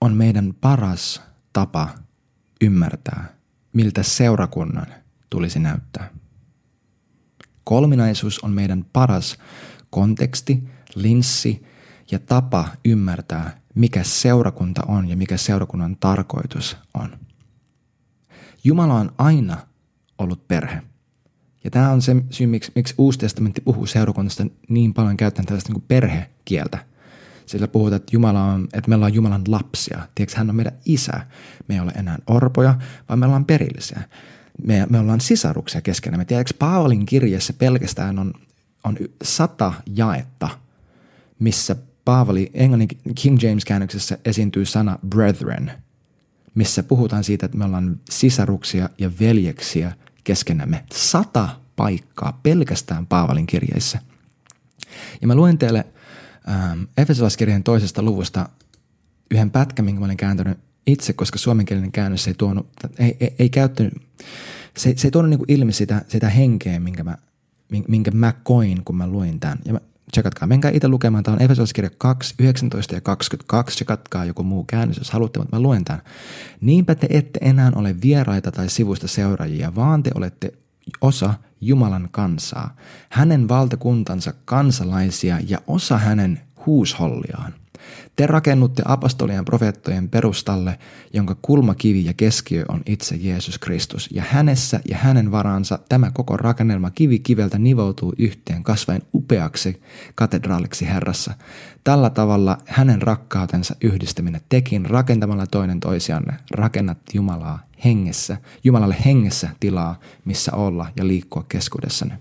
on 0.00 0.14
meidän 0.14 0.54
paras 0.60 1.22
tapa 1.52 1.88
ymmärtää, 2.60 3.34
miltä 3.72 4.02
seurakunnan 4.02 4.86
tulisi 5.30 5.58
näyttää. 5.58 6.10
Kolminaisuus 7.64 8.38
on 8.38 8.50
meidän 8.50 8.84
paras 8.92 9.38
konteksti, 9.90 10.68
linssi 10.94 11.66
ja 12.10 12.18
tapa 12.18 12.68
ymmärtää, 12.84 13.60
mikä 13.74 14.02
seurakunta 14.02 14.82
on 14.88 15.08
ja 15.08 15.16
mikä 15.16 15.36
seurakunnan 15.36 15.96
tarkoitus 15.96 16.76
on. 16.94 17.18
Jumala 18.64 18.94
on 18.94 19.14
aina 19.18 19.66
ollut 20.18 20.48
perhe. 20.48 20.82
Ja 21.64 21.70
tämä 21.70 21.90
on 21.90 22.02
se 22.02 22.16
syy, 22.30 22.46
miksi, 22.46 22.72
miksi 22.74 22.94
Uusi 22.98 23.18
testamentti 23.18 23.60
puhuu 23.60 23.86
seurakunnasta 23.86 24.46
niin 24.68 24.94
paljon 24.94 25.16
käyttäen 25.16 25.46
tällaista 25.46 25.72
niin 25.72 25.84
perhekieltä– 25.88 26.78
sillä 27.46 27.68
puhutaan, 27.68 27.96
että, 27.96 28.10
Jumala 28.12 28.44
on, 28.44 28.68
että 28.72 28.88
me 28.88 28.94
ollaan 28.94 29.14
Jumalan 29.14 29.42
lapsia. 29.48 30.08
Tiedätkö, 30.14 30.38
hän 30.38 30.50
on 30.50 30.56
meidän 30.56 30.78
isä. 30.84 31.26
Me 31.68 31.74
ei 31.74 31.80
ole 31.80 31.92
enää 31.96 32.18
orpoja, 32.26 32.74
vaan 33.08 33.18
me 33.18 33.26
ollaan 33.26 33.44
perillisiä. 33.44 34.02
Me, 34.66 34.86
me 34.90 34.98
ollaan 34.98 35.20
sisaruksia 35.20 35.80
keskenään. 35.80 36.26
Tiedätkö, 36.26 36.54
Paavalin 36.58 37.06
kirjassa 37.06 37.52
pelkästään 37.52 38.18
on, 38.18 38.32
on 38.84 38.96
sata 39.22 39.72
jaetta, 39.86 40.48
missä 41.38 41.76
Paavali, 42.04 42.50
englannin 42.54 42.88
King 43.14 43.42
James-käännöksessä 43.42 44.18
esiintyy 44.24 44.64
sana 44.64 44.98
brethren, 45.08 45.72
missä 46.54 46.82
puhutaan 46.82 47.24
siitä, 47.24 47.46
että 47.46 47.58
me 47.58 47.64
ollaan 47.64 48.00
sisaruksia 48.10 48.88
ja 48.98 49.10
veljeksiä 49.20 49.92
keskenämme. 50.24 50.84
Sata 50.92 51.48
paikkaa 51.76 52.40
pelkästään 52.42 53.06
Paavalin 53.06 53.46
kirjeissä. 53.46 53.98
Ja 55.20 55.26
mä 55.26 55.34
luen 55.34 55.58
teille 55.58 55.86
ähm, 56.48 56.82
Efesolaiskirjan 56.98 57.62
toisesta 57.62 58.02
luvusta 58.02 58.48
yhden 59.30 59.50
pätkän, 59.50 59.84
minkä 59.84 60.00
mä 60.00 60.06
olin 60.06 60.16
kääntänyt 60.16 60.58
itse, 60.86 61.12
koska 61.12 61.38
suomenkielinen 61.38 61.92
käännös 61.92 62.28
ei 62.28 62.34
tuonut, 62.34 62.66
ei, 62.98 63.16
ei, 63.20 63.34
ei 63.38 63.48
käyttänyt, 63.48 63.94
se, 64.76 64.94
se 64.96 65.06
ei 65.06 65.10
tuonut 65.10 65.30
niinku 65.30 65.44
ilmi 65.48 65.72
sitä, 65.72 66.02
sitä 66.08 66.28
henkeä, 66.28 66.80
minkä 66.80 67.04
mä, 67.04 67.18
minkä 67.88 68.10
mä 68.10 68.32
koin, 68.32 68.84
kun 68.84 68.96
mä 68.96 69.06
luin 69.06 69.40
tämän. 69.40 69.58
Ja 69.64 69.72
mä, 69.72 69.80
tsekatkaa, 70.12 70.48
menkää 70.48 70.70
itse 70.70 70.88
lukemaan. 70.88 71.24
Tämä 71.24 71.34
on 71.34 71.42
Efesolaiskirja 71.42 71.90
2, 71.98 72.34
19 72.38 72.94
ja 72.94 73.00
22. 73.00 73.74
Tsekatkaa 73.74 74.24
joku 74.24 74.42
muu 74.42 74.64
käännös, 74.64 74.98
jos 74.98 75.10
haluatte, 75.10 75.38
mutta 75.38 75.56
mä 75.56 75.62
luen 75.62 75.84
tämän. 75.84 76.02
Niinpä 76.60 76.94
te 76.94 77.06
ette 77.10 77.38
enää 77.42 77.72
ole 77.74 77.96
vieraita 78.02 78.52
tai 78.52 78.68
sivusta 78.68 79.08
seuraajia, 79.08 79.74
vaan 79.74 80.02
te 80.02 80.10
olette 80.14 80.52
osa 81.00 81.34
Jumalan 81.60 82.08
kansaa, 82.10 82.76
hänen 83.08 83.48
valtakuntansa 83.48 84.34
kansalaisia 84.44 85.38
ja 85.48 85.58
osa 85.66 85.98
hänen 85.98 86.40
huusholliaan. 86.66 87.54
Te 88.16 88.26
rakennutte 88.26 88.82
apostolien 88.86 89.44
profeettojen 89.44 90.08
perustalle, 90.08 90.78
jonka 91.12 91.36
kulmakivi 91.42 92.04
ja 92.04 92.14
keskiö 92.14 92.64
on 92.68 92.82
itse 92.86 93.16
Jeesus 93.16 93.58
Kristus. 93.58 94.08
Ja 94.12 94.22
hänessä 94.28 94.80
ja 94.88 94.96
hänen 94.96 95.30
varansa 95.30 95.78
tämä 95.88 96.10
koko 96.10 96.36
rakennelma 96.36 96.90
kivi 96.90 97.18
kiveltä 97.18 97.58
nivoutuu 97.58 98.12
yhteen 98.18 98.62
kasvaen 98.62 99.02
upeaksi 99.14 99.82
katedraaliksi 100.14 100.86
Herrassa. 100.86 101.34
Tällä 101.84 102.10
tavalla 102.10 102.58
hänen 102.66 103.02
rakkautensa 103.02 103.76
yhdistäminen 103.80 104.40
tekin 104.48 104.86
rakentamalla 104.86 105.46
toinen 105.46 105.80
toisianne 105.80 106.34
rakennat 106.50 106.98
Jumalaa 107.14 107.66
hengessä, 107.84 108.36
Jumalalle 108.64 108.96
hengessä 109.04 109.50
tilaa, 109.60 110.00
missä 110.24 110.52
olla 110.52 110.86
ja 110.96 111.06
liikkua 111.06 111.44
keskuudessanne. 111.48 112.18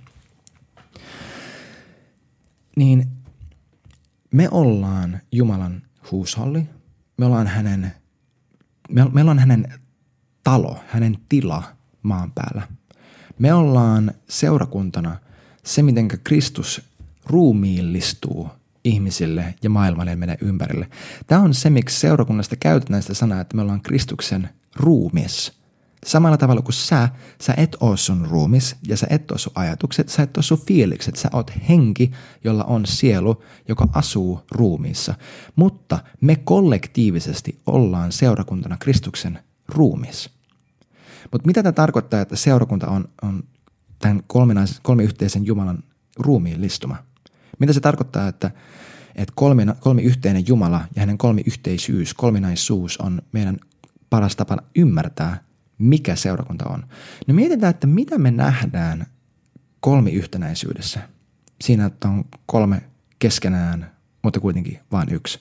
Niin 2.76 3.08
me 4.34 4.48
ollaan 4.52 5.22
Jumalan 5.32 5.82
huusholli, 6.12 6.70
me 7.18 7.26
ollaan 7.26 7.48
hänen, 7.48 7.92
me, 8.90 9.06
meillä 9.06 9.32
on 9.32 9.40
hänen 9.40 9.74
talo, 10.44 10.80
hänen 10.88 11.18
tila 11.30 11.64
maan 12.04 12.32
päällä. 12.32 12.68
Me 13.40 13.54
ollaan 13.54 14.12
seurakuntana 14.30 15.18
se, 15.64 15.84
miten 15.84 16.08
Kristus 16.24 16.82
ruumiillistuu 17.26 18.50
ihmisille 18.84 19.56
ja 19.64 19.70
maailmalle 19.70 20.12
ja 20.12 20.18
meidän 20.18 20.38
ympärille. 20.42 20.90
Tämä 21.28 21.42
on 21.42 21.54
se, 21.54 21.70
miksi 21.70 22.00
seurakunnasta 22.00 22.56
käytetään 22.56 23.02
sitä 23.02 23.14
sanaa, 23.14 23.42
että 23.42 23.56
me 23.56 23.62
ollaan 23.62 23.82
Kristuksen 23.82 24.50
ruumis– 24.76 25.52
Samalla 26.06 26.38
tavalla 26.38 26.62
kuin 26.62 26.74
sä, 26.74 27.10
sä 27.42 27.54
et 27.58 27.78
oo 27.80 27.98
sun 27.98 28.28
ruumis 28.30 28.76
ja 28.88 28.98
sä 28.98 29.08
et 29.10 29.32
oo 29.32 29.38
sun 29.38 29.54
ajatukset, 29.56 30.10
sä 30.10 30.24
et 30.24 30.38
oo 30.38 30.44
sun 30.44 30.62
fiilikset, 30.68 31.16
sä 31.16 31.30
oot 31.34 31.52
henki, 31.70 32.12
jolla 32.44 32.64
on 32.64 32.86
sielu, 32.86 33.44
joka 33.68 33.88
asuu 33.94 34.42
ruumiissa. 34.52 35.16
Mutta 35.56 36.00
me 36.22 36.36
kollektiivisesti 36.36 37.60
ollaan 37.66 38.12
seurakuntana 38.12 38.78
Kristuksen 38.78 39.40
ruumis. 39.68 40.30
Mutta 41.32 41.48
mitä 41.48 41.64
tämä 41.64 41.74
tarkoittaa, 41.74 42.22
että 42.22 42.36
seurakunta 42.36 42.88
on, 42.88 43.10
on 43.22 43.44
tämän 44.00 44.24
kolmiyhteisen 44.82 45.46
Jumalan 45.46 45.84
ruumiin 46.18 46.62
listuma? 46.62 46.96
Mitä 47.60 47.74
se 47.74 47.80
tarkoittaa, 47.80 48.28
että, 48.28 48.52
että 49.16 49.34
kolmi, 49.36 49.64
kolmiyhteinen 49.80 50.48
Jumala 50.48 50.82
ja 50.96 51.00
hänen 51.00 51.18
kolmiyhteisyys, 51.18 52.14
kolminaisuus 52.14 52.98
on 52.98 53.22
meidän 53.32 53.58
paras 54.10 54.36
tapa 54.36 54.58
ymmärtää 54.76 55.44
mikä 55.84 56.16
seurakunta 56.16 56.70
on. 56.70 56.84
No 57.28 57.34
mietitään, 57.34 57.70
että 57.70 57.88
mitä 57.88 58.18
me 58.18 58.32
nähdään 58.32 59.06
kolmiyhtenäisyydessä. 59.80 61.10
Siinä, 61.62 61.86
että 61.86 62.08
on 62.08 62.26
kolme 62.46 62.82
keskenään, 63.20 63.92
mutta 64.22 64.40
kuitenkin 64.40 64.80
vain 64.92 65.14
yksi. 65.14 65.40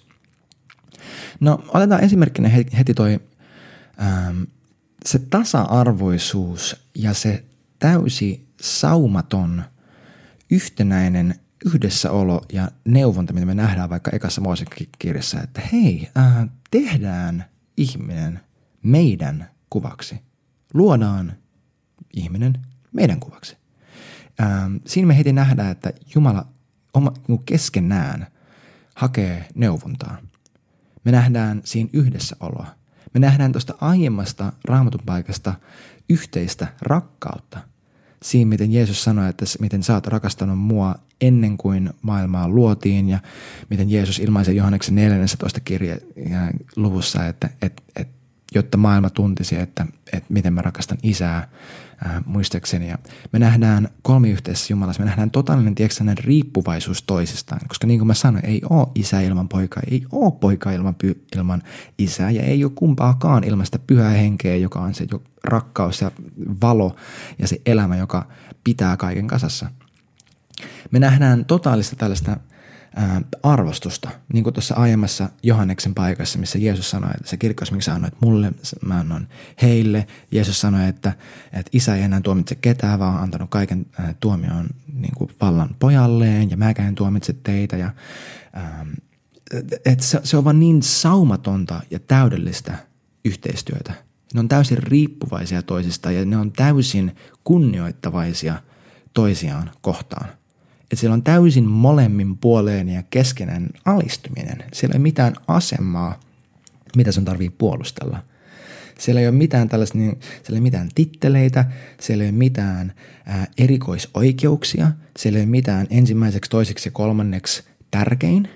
No 1.40 1.64
otetaan 1.68 2.04
esimerkkinä 2.04 2.48
heti 2.78 2.94
toi 2.94 3.20
ähm, 4.02 4.42
se 5.04 5.18
tasa-arvoisuus 5.18 6.86
ja 6.94 7.14
se 7.14 7.44
täysi 7.78 8.46
saumaton 8.60 9.62
yhtenäinen 10.50 11.34
yhdessäolo 11.64 12.44
ja 12.52 12.70
neuvonta, 12.84 13.32
mitä 13.32 13.46
me 13.46 13.54
nähdään 13.54 13.90
vaikka 13.90 14.10
ekassa 14.14 14.40
Moosekirjassa, 14.40 15.40
että 15.40 15.62
hei, 15.72 16.10
äh, 16.18 16.48
tehdään 16.70 17.44
ihminen 17.76 18.40
meidän 18.82 19.50
kuvaksi. 19.70 20.31
Luodaan 20.74 21.32
ihminen 22.14 22.58
meidän 22.92 23.20
kuvaksi. 23.20 23.56
Ähm, 24.40 24.76
siinä 24.86 25.06
me 25.06 25.18
heti 25.18 25.32
nähdään, 25.32 25.70
että 25.70 25.92
Jumala 26.14 26.46
oma, 26.94 27.12
niin 27.28 27.44
keskenään 27.44 28.26
hakee 28.94 29.48
neuvontaa. 29.54 30.16
Me 31.04 31.12
nähdään 31.12 31.60
siinä 31.64 31.90
yhdessäoloa. 31.92 32.66
Me 33.14 33.20
nähdään 33.20 33.52
tuosta 33.52 33.74
aiemmasta 33.80 34.52
raamatun 34.64 35.00
paikasta 35.06 35.54
yhteistä 36.08 36.66
rakkautta. 36.80 37.60
Siinä, 38.22 38.48
miten 38.48 38.72
Jeesus 38.72 39.04
sanoi, 39.04 39.30
että 39.30 39.44
miten 39.60 39.82
sä 39.82 39.94
oot 39.94 40.06
rakastanut 40.06 40.58
mua 40.58 40.94
ennen 41.20 41.56
kuin 41.56 41.90
maailmaa 42.02 42.48
luotiin 42.48 43.08
ja 43.08 43.18
miten 43.70 43.90
Jeesus 43.90 44.18
ilmaisi 44.18 44.56
Johanneksen 44.56 44.94
14 44.94 45.60
kirje 45.60 45.98
luvussa, 46.76 47.26
että, 47.26 47.50
että, 47.62 47.82
että 47.96 48.21
jotta 48.54 48.76
maailma 48.76 49.10
tuntisi, 49.10 49.58
että, 49.58 49.86
että 50.12 50.32
miten 50.32 50.52
mä 50.52 50.62
rakastan 50.62 50.98
isää 51.02 51.48
ää, 52.04 52.22
muistaakseni. 52.26 52.88
Ja 52.88 52.98
me 53.32 53.38
nähdään 53.38 53.88
kolmiyhteisessä 54.02 54.72
Jumalassa, 54.72 55.02
me 55.02 55.06
nähdään 55.06 55.30
totaalinen 55.30 55.74
tiedätkö, 55.74 56.04
riippuvaisuus 56.20 57.02
toisistaan, 57.02 57.60
koska 57.68 57.86
niin 57.86 58.00
kuin 58.00 58.06
mä 58.06 58.14
sanoin, 58.14 58.46
ei 58.46 58.60
ole 58.70 58.86
isä 58.94 59.20
ilman 59.20 59.48
poikaa, 59.48 59.82
ei 59.90 60.06
ole 60.12 60.32
poika 60.40 60.72
ilman, 60.72 60.94
py, 60.94 61.24
ilman 61.36 61.62
isää 61.98 62.30
ja 62.30 62.42
ei 62.42 62.64
ole 62.64 62.72
kumpaakaan 62.74 63.44
ilman 63.44 63.66
sitä 63.66 63.78
pyhää 63.78 64.10
henkeä, 64.10 64.56
joka 64.56 64.80
on 64.80 64.94
se 64.94 65.06
rakkaus 65.44 66.00
ja 66.00 66.10
valo 66.62 66.96
ja 67.38 67.48
se 67.48 67.60
elämä, 67.66 67.96
joka 67.96 68.26
pitää 68.64 68.96
kaiken 68.96 69.26
kasassa. 69.26 69.70
Me 70.90 70.98
nähdään 70.98 71.44
totaalista 71.44 71.96
tällaista 71.96 72.36
arvostusta, 73.42 74.10
niin 74.32 74.44
kuin 74.44 74.54
tuossa 74.54 74.74
aiemmassa 74.74 75.28
Johanneksen 75.42 75.94
paikassa, 75.94 76.38
missä 76.38 76.58
Jeesus 76.58 76.90
sanoi, 76.90 77.10
että 77.14 77.30
se 77.30 77.36
kirkkaus, 77.36 77.70
minkä 77.70 77.84
sanoit 77.84 78.14
mulle, 78.20 78.52
mä 78.84 78.98
annan 78.98 79.28
heille. 79.62 80.06
Jeesus 80.30 80.60
sanoi, 80.60 80.88
että, 80.88 81.12
että 81.52 81.70
isä 81.72 81.96
ei 81.96 82.02
enää 82.02 82.20
tuomitse 82.20 82.54
ketään, 82.54 82.98
vaan 82.98 83.14
on 83.14 83.20
antanut 83.20 83.50
kaiken 83.50 83.86
ää, 83.98 84.14
tuomion 84.20 84.66
niin 84.94 85.14
kuin 85.16 85.30
vallan 85.40 85.76
pojalleen 85.78 86.50
ja 86.50 86.56
mäkään 86.56 86.94
tuomitse 86.94 87.32
teitä. 87.42 87.76
Ja, 87.76 87.90
ää, 88.52 88.86
et 89.84 90.00
se, 90.00 90.20
se 90.24 90.36
on 90.36 90.44
vaan 90.44 90.60
niin 90.60 90.82
saumatonta 90.82 91.80
ja 91.90 91.98
täydellistä 91.98 92.74
yhteistyötä. 93.24 93.92
Ne 94.34 94.40
on 94.40 94.48
täysin 94.48 94.78
riippuvaisia 94.78 95.62
toisistaan 95.62 96.14
ja 96.14 96.24
ne 96.24 96.36
on 96.36 96.52
täysin 96.52 97.16
kunnioittavaisia 97.44 98.62
toisiaan 99.14 99.70
kohtaan– 99.80 100.28
että 100.92 101.00
siellä 101.00 101.14
on 101.14 101.22
täysin 101.22 101.68
molemmin 101.68 102.38
puoleen 102.38 102.88
ja 102.88 103.02
keskenään 103.10 103.68
alistuminen. 103.84 104.64
Siellä 104.72 104.92
ei 104.92 104.98
ole 104.98 105.02
mitään 105.02 105.34
asemaa, 105.48 106.20
mitä 106.96 107.12
sun 107.12 107.24
tarvii 107.24 107.50
puolustella. 107.50 108.22
Siellä 108.98 109.20
ei 109.20 109.28
ole 109.28 109.36
mitään 109.36 109.68
tällaista, 109.68 109.98
niin, 109.98 110.10
siellä 110.10 110.48
ei 110.48 110.54
ole 110.54 110.60
mitään 110.60 110.88
titteleitä, 110.94 111.64
siellä 112.00 112.24
ei 112.24 112.30
ole 112.30 112.38
mitään 112.38 112.92
ää, 113.26 113.46
erikoisoikeuksia, 113.58 114.92
siellä 115.18 115.38
ei 115.38 115.44
ole 115.44 115.50
mitään 115.50 115.86
ensimmäiseksi, 115.90 116.50
toiseksi 116.50 116.88
ja 116.88 116.92
kolmanneksi 116.92 117.64
tärkein, 117.90 118.48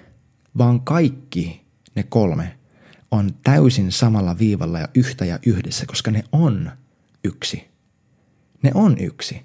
vaan 0.59 0.81
kaikki 0.81 1.64
ne 1.94 2.03
kolme 2.03 2.57
on 3.11 3.31
täysin 3.44 3.92
samalla 3.92 4.38
viivalla 4.38 4.79
ja 4.79 4.88
yhtä 4.94 5.25
ja 5.25 5.38
yhdessä, 5.46 5.87
koska 5.87 6.11
ne 6.11 6.25
on 6.33 6.70
yksi. 7.25 7.64
Ne 8.62 8.70
on 8.75 8.99
yksi. 8.99 9.42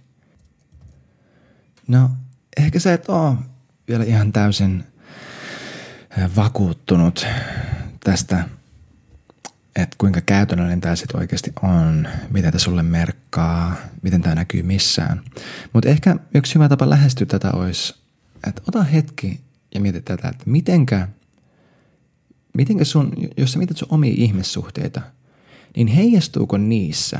No, 1.88 2.10
ehkä 2.58 2.80
sä 2.80 2.94
et 2.94 3.10
ole 3.10 3.36
vielä 3.88 4.04
ihan 4.04 4.34
täysin 4.34 4.84
vakuuttunut 6.36 7.26
tästä, 8.04 8.46
että 9.76 9.96
kuinka 9.98 10.22
käytännöllinen 10.22 10.82
tämä 10.82 10.96
sitten 10.96 11.20
oikeasti 11.20 11.52
on, 11.62 12.08
mitä 12.30 12.52
tämä 12.52 12.60
sulle 12.60 12.84
merkkaa, 12.84 13.76
miten 14.02 14.22
tämä 14.22 14.36
näkyy 14.36 14.64
missään. 14.64 15.22
Mutta 15.74 15.90
ehkä 15.90 16.16
yksi 16.34 16.56
hyvä 16.56 16.70
tapa 16.70 16.90
lähestyä 16.90 17.26
tätä 17.26 17.52
olisi, 17.52 17.96
että 18.48 18.62
ota 18.68 18.84
hetki 18.84 19.40
ja 19.76 19.82
mieti 19.82 20.02
tätä, 20.02 20.30
että 20.30 20.44
mitenkä, 20.46 21.08
mitenkä 22.54 22.86
sun, 22.86 23.14
jos 23.38 23.52
sä 23.52 23.58
mietit 23.58 23.78
sun 23.78 23.88
omia 23.92 24.14
ihmissuhteita, 24.18 25.02
niin 25.76 25.88
heijastuuko 25.88 26.58
niissä 26.58 27.20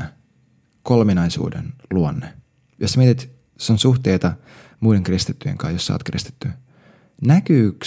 kolminaisuuden 0.82 1.72
luonne? 1.90 2.32
Jos 2.78 2.92
sä 2.92 2.98
mietit 2.98 3.41
sun 3.56 3.78
suhteita 3.78 4.32
muiden 4.80 5.02
kristittyjen 5.02 5.58
kanssa, 5.58 5.74
jos 5.74 5.86
sä 5.86 5.92
oot 5.92 6.02
kristitty. 6.02 6.48
Näkyykö 7.20 7.86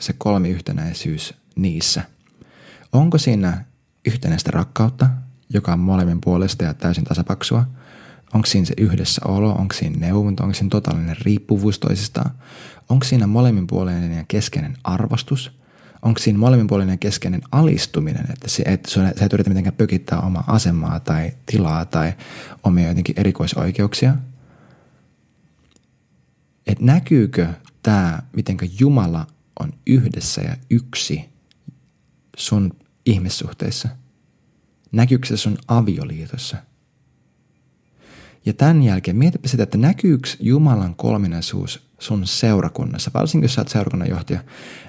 se 0.00 0.12
kolmiyhtenäisyys 0.18 1.34
niissä? 1.56 2.02
Onko 2.92 3.18
siinä 3.18 3.64
yhtenäistä 4.06 4.50
rakkautta, 4.50 5.08
joka 5.48 5.72
on 5.72 5.78
molemmin 5.78 6.20
puolesta 6.20 6.64
ja 6.64 6.74
täysin 6.74 7.04
tasapaksua? 7.04 7.66
Onko 8.34 8.46
siinä 8.46 8.66
se 8.66 8.74
yhdessäolo, 8.78 9.52
onko 9.52 9.74
siinä 9.74 9.98
neuvonta, 9.98 10.42
onko 10.42 10.54
siinä 10.54 10.70
totaalinen 10.70 11.16
riippuvuus 11.20 11.78
toisistaan? 11.78 12.30
Onko 12.88 13.04
siinä 13.04 13.26
molemminpuolinen 13.26 14.12
ja 14.12 14.24
keskeinen 14.28 14.76
arvostus? 14.84 15.58
Onko 16.02 16.20
siinä 16.20 16.38
molemminpuolinen 16.38 16.92
ja 16.92 16.96
keskeinen 16.96 17.42
alistuminen, 17.52 18.26
että, 18.32 18.48
se, 18.48 18.62
että 18.66 18.90
sä 18.90 19.08
et 19.20 19.32
yritä 19.32 19.50
mitenkään 19.50 19.76
pökittää 19.76 20.20
omaa 20.20 20.44
asemaa 20.46 21.00
tai 21.00 21.32
tilaa 21.46 21.84
tai 21.84 22.12
omia 22.64 22.88
jotenkin 22.88 23.14
erikoisoikeuksia– 23.18 24.14
että 26.66 26.84
näkyykö 26.84 27.48
tämä, 27.82 28.22
miten 28.36 28.56
Jumala 28.80 29.26
on 29.60 29.72
yhdessä 29.86 30.42
ja 30.42 30.56
yksi 30.70 31.24
sun 32.36 32.72
ihmissuhteissa? 33.06 33.88
Näkyykö 34.92 35.26
se 35.26 35.36
sun 35.36 35.58
avioliitossa? 35.68 36.56
Ja 38.46 38.52
tämän 38.52 38.82
jälkeen 38.82 39.16
mietipä 39.16 39.48
sitä, 39.48 39.62
että 39.62 39.78
näkyykö 39.78 40.28
Jumalan 40.40 40.94
kolminaisuus 40.94 41.88
sun 41.98 42.26
seurakunnassa, 42.26 43.10
varsinkin 43.14 43.44
jos 43.44 43.54
sä 43.54 43.60
oot 43.60 43.68
seurakunnan 43.68 44.08
johtaja, 44.08 44.44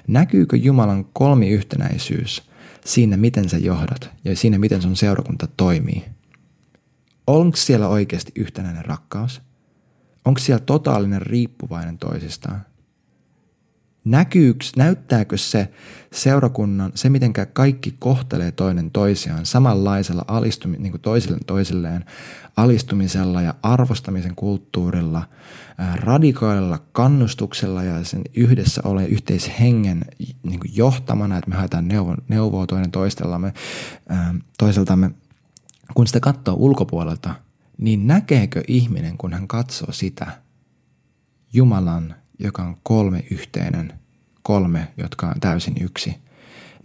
näkyykö 0.06 0.56
Jumalan 0.56 1.04
kolmiyhtenäisyys 1.04 2.42
siinä, 2.84 3.16
miten 3.16 3.48
sä 3.48 3.58
johdat 3.58 4.10
ja 4.24 4.36
siinä, 4.36 4.58
miten 4.58 4.82
sun 4.82 4.96
seurakunta 4.96 5.48
toimii? 5.56 6.04
Onko 7.26 7.56
siellä 7.56 7.88
oikeasti 7.88 8.32
yhtenäinen 8.34 8.84
rakkaus? 8.84 9.42
Onko 10.26 10.40
siellä 10.40 10.64
totaalinen 10.66 11.22
riippuvainen 11.22 11.98
toisistaan? 11.98 12.60
Näkyyks, 14.04 14.76
näyttääkö 14.76 15.36
se 15.36 15.68
seurakunnan, 16.12 16.92
se 16.94 17.08
miten 17.08 17.32
kaikki 17.52 17.96
kohtelee 17.98 18.52
toinen 18.52 18.90
toisiaan 18.90 19.46
samanlaisella 19.46 20.24
alistumi, 20.28 20.76
niin 20.76 21.00
toisille 21.00 21.38
toisilleen 21.46 22.04
alistumisella 22.56 23.42
ja 23.42 23.54
arvostamisen 23.62 24.34
kulttuurilla, 24.34 25.22
ää, 25.78 25.96
radikaalilla 25.96 26.78
kannustuksella 26.92 27.82
ja 27.82 28.04
sen 28.04 28.22
yhdessä 28.34 28.80
ole 28.84 29.06
yhteishengen 29.06 30.04
niin 30.42 30.60
johtamana, 30.72 31.38
että 31.38 31.50
me 31.50 31.56
haetaan 31.56 31.88
neuvo, 31.88 32.14
neuvoa 32.28 32.66
toinen 32.66 32.90
toistellamme, 32.90 33.54
ää, 34.08 34.34
toiseltamme. 34.58 35.10
Kun 35.94 36.06
sitä 36.06 36.20
katsoo 36.20 36.54
ulkopuolelta, 36.54 37.34
niin 37.78 38.06
näkeekö 38.06 38.62
ihminen, 38.68 39.18
kun 39.18 39.32
hän 39.32 39.48
katsoo 39.48 39.92
sitä 39.92 40.42
Jumalan 41.52 42.14
joka 42.38 42.62
on 42.62 42.76
kolme 42.82 43.24
yhteinen, 43.30 43.92
kolme, 44.42 44.92
jotka 44.96 45.26
on 45.26 45.40
täysin 45.40 45.74
yksi. 45.80 46.18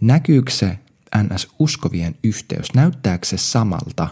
Näkyykö 0.00 0.50
se 0.50 0.78
NS-uskovien 1.16 2.14
yhteys, 2.24 2.74
näyttääkö 2.74 3.26
se 3.26 3.36
samalta 3.36 4.08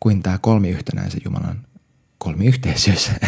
kuin 0.00 0.22
tämä 0.22 0.38
kolmiyhtenäisen 0.38 1.20
Jumalan 1.24 1.66
kolmiyhteisyys? 2.18 3.10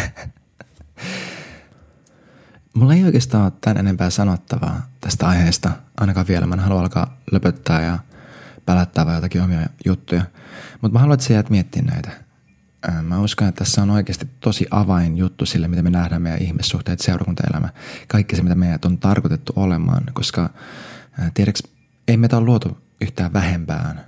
Mulla 2.73 2.93
ei 2.93 3.03
oikeastaan 3.03 3.43
ole 3.43 3.51
tämän 3.61 3.77
enempää 3.77 4.09
sanottavaa 4.09 4.87
tästä 5.01 5.27
aiheesta, 5.27 5.71
ainakaan 5.97 6.27
vielä. 6.27 6.45
Mä 6.45 6.55
en 6.55 6.59
halua 6.59 6.79
alkaa 6.79 7.17
löpöttää 7.31 7.81
ja 7.81 7.99
pälättää 8.65 9.05
vai 9.05 9.15
jotakin 9.15 9.41
omia 9.41 9.69
juttuja. 9.85 10.25
Mutta 10.81 10.93
mä 10.93 10.99
haluan, 10.99 11.13
että 11.13 11.25
sä 11.25 11.33
jäät 11.33 11.49
miettimään 11.49 11.93
näitä. 11.93 12.22
Mä 13.01 13.19
uskon, 13.19 13.47
että 13.47 13.59
tässä 13.59 13.81
on 13.81 13.89
oikeasti 13.89 14.27
tosi 14.39 14.65
avain 14.71 15.17
juttu 15.17 15.45
sille, 15.45 15.67
mitä 15.67 15.81
me 15.81 15.89
nähdään 15.89 16.21
meidän 16.21 16.41
ihmissuhteet, 16.41 16.99
seurakuntaelämä, 16.99 17.69
kaikki 18.07 18.35
se, 18.35 18.41
mitä 18.41 18.55
meidät 18.55 18.85
on 18.85 18.97
tarkoitettu 18.97 19.53
olemaan, 19.55 20.03
koska 20.13 20.49
tiedäks, 21.33 21.63
ei 22.07 22.17
meitä 22.17 22.37
ole 22.37 22.45
luotu 22.45 22.77
yhtään 23.01 23.33
vähempään 23.33 24.05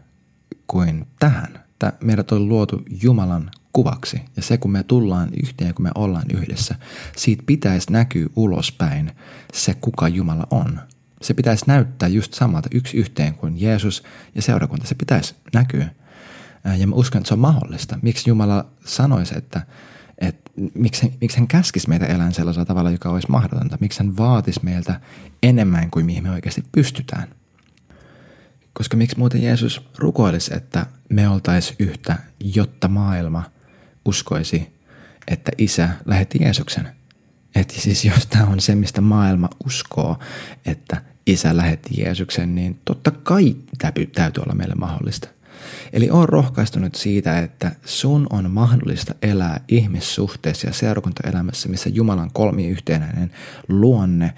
kuin 0.67 1.07
tähän. 1.19 1.65
Meidät 2.03 2.31
on 2.31 2.49
luotu 2.49 2.83
Jumalan 3.01 3.51
kuvaksi. 3.73 4.21
Ja 4.35 4.41
se, 4.41 4.57
kun 4.57 4.71
me 4.71 4.83
tullaan 4.83 5.29
yhteen 5.43 5.73
kun 5.73 5.83
me 5.83 5.91
ollaan 5.95 6.25
yhdessä, 6.33 6.75
siitä 7.17 7.43
pitäisi 7.45 7.91
näkyä 7.91 8.27
ulospäin 8.35 9.11
se, 9.53 9.73
kuka 9.73 10.07
Jumala 10.07 10.47
on. 10.51 10.79
Se 11.21 11.33
pitäisi 11.33 11.65
näyttää 11.67 12.09
just 12.09 12.33
samalta 12.33 12.69
yksi 12.71 12.97
yhteen 12.97 13.33
kuin 13.33 13.61
Jeesus 13.61 14.03
ja 14.35 14.41
seurakunta. 14.41 14.87
Se 14.87 14.95
pitäisi 14.95 15.35
näkyä. 15.53 15.89
Ja 16.77 16.87
mä 16.87 16.95
uskon, 16.95 17.19
että 17.19 17.27
se 17.27 17.33
on 17.33 17.39
mahdollista. 17.39 17.99
Miksi 18.01 18.29
Jumala 18.29 18.65
sanoisi, 18.85 19.37
että, 19.37 19.65
että 20.17 20.51
miksi, 20.73 21.13
miksi 21.21 21.37
hän 21.37 21.47
käskisi 21.47 21.89
meitä 21.89 22.05
elää 22.05 22.31
sellaisella 22.31 22.65
tavalla, 22.65 22.91
joka 22.91 23.09
olisi 23.09 23.31
mahdotonta? 23.31 23.77
Miksi 23.79 23.99
hän 23.99 24.17
vaatisi 24.17 24.59
meiltä 24.63 24.99
enemmän 25.43 25.91
kuin 25.91 26.05
mihin 26.05 26.23
me 26.23 26.31
oikeasti 26.31 26.63
pystytään? 26.71 27.27
Koska 28.73 28.97
miksi 28.97 29.17
muuten 29.17 29.43
Jeesus 29.43 29.81
rukoilisi, 29.97 30.53
että 30.53 30.85
me 31.09 31.29
oltaisiin 31.29 31.75
yhtä, 31.79 32.17
jotta 32.55 32.87
maailma 32.87 33.43
uskoisi, 34.05 34.75
että 35.27 35.51
isä 35.57 35.89
lähetti 36.05 36.37
Jeesuksen? 36.41 36.89
Että 37.55 37.81
siis 37.81 38.05
jos 38.05 38.25
tämä 38.25 38.45
on 38.45 38.59
se, 38.59 38.75
mistä 38.75 39.01
maailma 39.01 39.49
uskoo, 39.65 40.19
että 40.65 41.01
isä 41.27 41.57
lähetti 41.57 42.01
Jeesuksen, 42.01 42.55
niin 42.55 42.81
totta 42.85 43.11
kai 43.11 43.55
tämä 43.77 43.91
täytyy 44.15 44.41
olla 44.43 44.55
meille 44.55 44.75
mahdollista. 44.75 45.27
Eli 45.93 46.09
on 46.09 46.29
rohkaistunut 46.29 46.95
siitä, 46.95 47.39
että 47.39 47.71
sun 47.85 48.27
on 48.29 48.51
mahdollista 48.51 49.15
elää 49.21 49.59
ihmissuhteessa 49.67 50.67
ja 50.67 50.73
seurakuntaelämässä, 50.73 51.69
missä 51.69 51.89
Jumalan 51.89 52.31
kolmiyhteenäinen 52.33 53.31
luonne, 53.69 54.33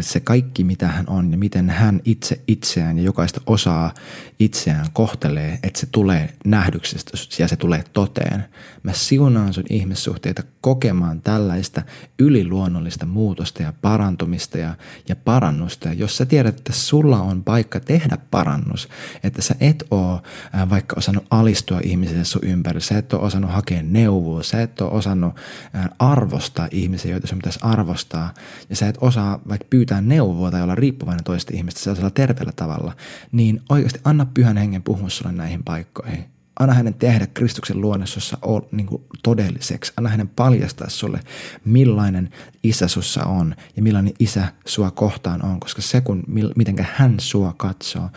se 0.00 0.20
kaikki 0.20 0.64
mitä 0.64 0.88
hän 0.88 1.08
on 1.08 1.32
ja 1.32 1.38
miten 1.38 1.70
hän 1.70 2.00
itse 2.04 2.40
itseään 2.48 2.98
ja 2.98 3.04
jokaista 3.04 3.40
osaa 3.46 3.94
itseään 4.38 4.86
kohtelee, 4.92 5.58
että 5.62 5.80
se 5.80 5.86
tulee 5.86 6.34
nähdyksestä 6.44 7.12
ja 7.38 7.48
se 7.48 7.56
tulee 7.56 7.84
toteen. 7.92 8.44
Mä 8.82 8.92
siunaan 8.92 9.54
sun 9.54 9.64
ihmissuhteita 9.70 10.42
kokemaan 10.60 11.20
tällaista 11.20 11.82
yliluonnollista 12.18 13.06
muutosta 13.06 13.62
ja 13.62 13.72
parantumista 13.82 14.58
ja, 14.58 14.74
ja 15.08 15.16
parannusta. 15.16 15.88
Ja 15.88 15.94
jos 15.94 16.16
sä 16.16 16.26
tiedät, 16.26 16.58
että 16.58 16.72
sulla 16.72 17.20
on 17.20 17.44
paikka 17.44 17.80
tehdä 17.80 18.18
parannus, 18.30 18.88
että 19.22 19.42
sä 19.42 19.54
et 19.60 19.84
oo 19.90 20.22
vaikka 20.70 20.83
osannut 20.96 21.26
alistua 21.30 21.80
ihmisille 21.82 22.24
sun 22.24 22.44
ympäri, 22.44 22.80
sä 22.80 22.98
et 22.98 23.12
ole 23.12 23.22
osannut 23.22 23.50
hakea 23.50 23.82
neuvoa, 23.82 24.42
sä 24.42 24.62
et 24.62 24.80
ole 24.80 24.92
osannut 24.92 25.34
arvostaa 25.98 26.68
ihmisiä, 26.70 27.10
joita 27.10 27.26
sun 27.26 27.38
pitäisi 27.38 27.58
arvostaa, 27.62 28.34
ja 28.70 28.76
sä 28.76 28.88
et 28.88 28.98
osaa 29.00 29.40
vaikka 29.48 29.66
pyytää 29.70 30.00
neuvoa 30.00 30.50
tai 30.50 30.62
olla 30.62 30.74
riippuvainen 30.74 31.24
toista 31.24 31.52
ihmistä 31.54 31.80
sellaisella 31.80 32.10
terveellä 32.10 32.52
tavalla, 32.56 32.92
niin 33.32 33.62
oikeasti 33.68 34.00
anna 34.04 34.26
pyhän 34.34 34.56
hengen 34.56 34.82
puhua 34.82 35.08
sulle 35.08 35.32
näihin 35.32 35.64
paikkoihin. 35.64 36.33
Anna 36.60 36.74
hänen 36.74 36.94
tehdä 36.94 37.26
Kristuksen 37.26 37.80
luonnossa 37.80 38.38
niin 38.72 38.88
todelliseksi. 39.22 39.92
Anna 39.96 40.10
hänen 40.10 40.28
paljastaa 40.28 40.88
sulle, 40.88 41.20
millainen 41.64 42.30
isä 42.62 42.88
sussa 42.88 43.24
on 43.24 43.56
ja 43.76 43.82
millainen 43.82 44.14
isä 44.18 44.52
sua 44.66 44.90
kohtaan 44.90 45.44
on. 45.44 45.60
Koska 45.60 45.82
se, 45.82 46.00
kun, 46.00 46.24
miten 46.56 46.76
hän 46.92 47.20
sua 47.20 47.54
katsoo, 47.56 48.08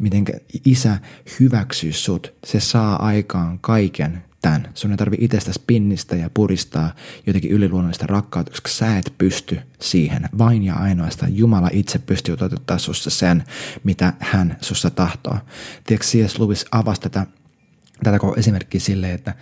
miten 0.00 0.24
isä 0.64 0.98
hyväksyy 1.40 1.92
sut, 1.92 2.34
se 2.46 2.60
saa 2.60 3.06
aikaan 3.06 3.58
kaiken 3.58 4.22
tämän. 4.42 4.68
Sun 4.74 4.90
ei 4.90 4.96
tarvi 4.96 5.16
itsestä 5.20 5.52
pinnistä 5.66 6.16
ja 6.16 6.30
puristaa 6.34 6.94
jotenkin 7.26 7.50
yliluonnollista 7.50 8.06
rakkautta, 8.06 8.52
koska 8.52 8.68
sä 8.68 8.98
et 8.98 9.14
pysty 9.18 9.60
siihen. 9.80 10.28
Vain 10.38 10.62
ja 10.62 10.74
ainoastaan 10.74 11.36
Jumala 11.36 11.70
itse 11.72 11.98
pystyy 11.98 12.36
toteuttaa 12.36 12.78
sussa 12.78 13.10
sen, 13.10 13.44
mitä 13.84 14.12
hän 14.18 14.56
sussa 14.60 14.90
tahtoo. 14.90 15.38
Tiedätkö, 15.86 16.06
C.S. 16.06 16.38
Lewis 16.38 16.64
avasi 16.72 17.00
tätä 17.00 17.26
tätä 18.04 18.18
koko 18.18 18.36
esimerkkiä 18.36 18.80
silleen, 18.80 19.14
että, 19.14 19.34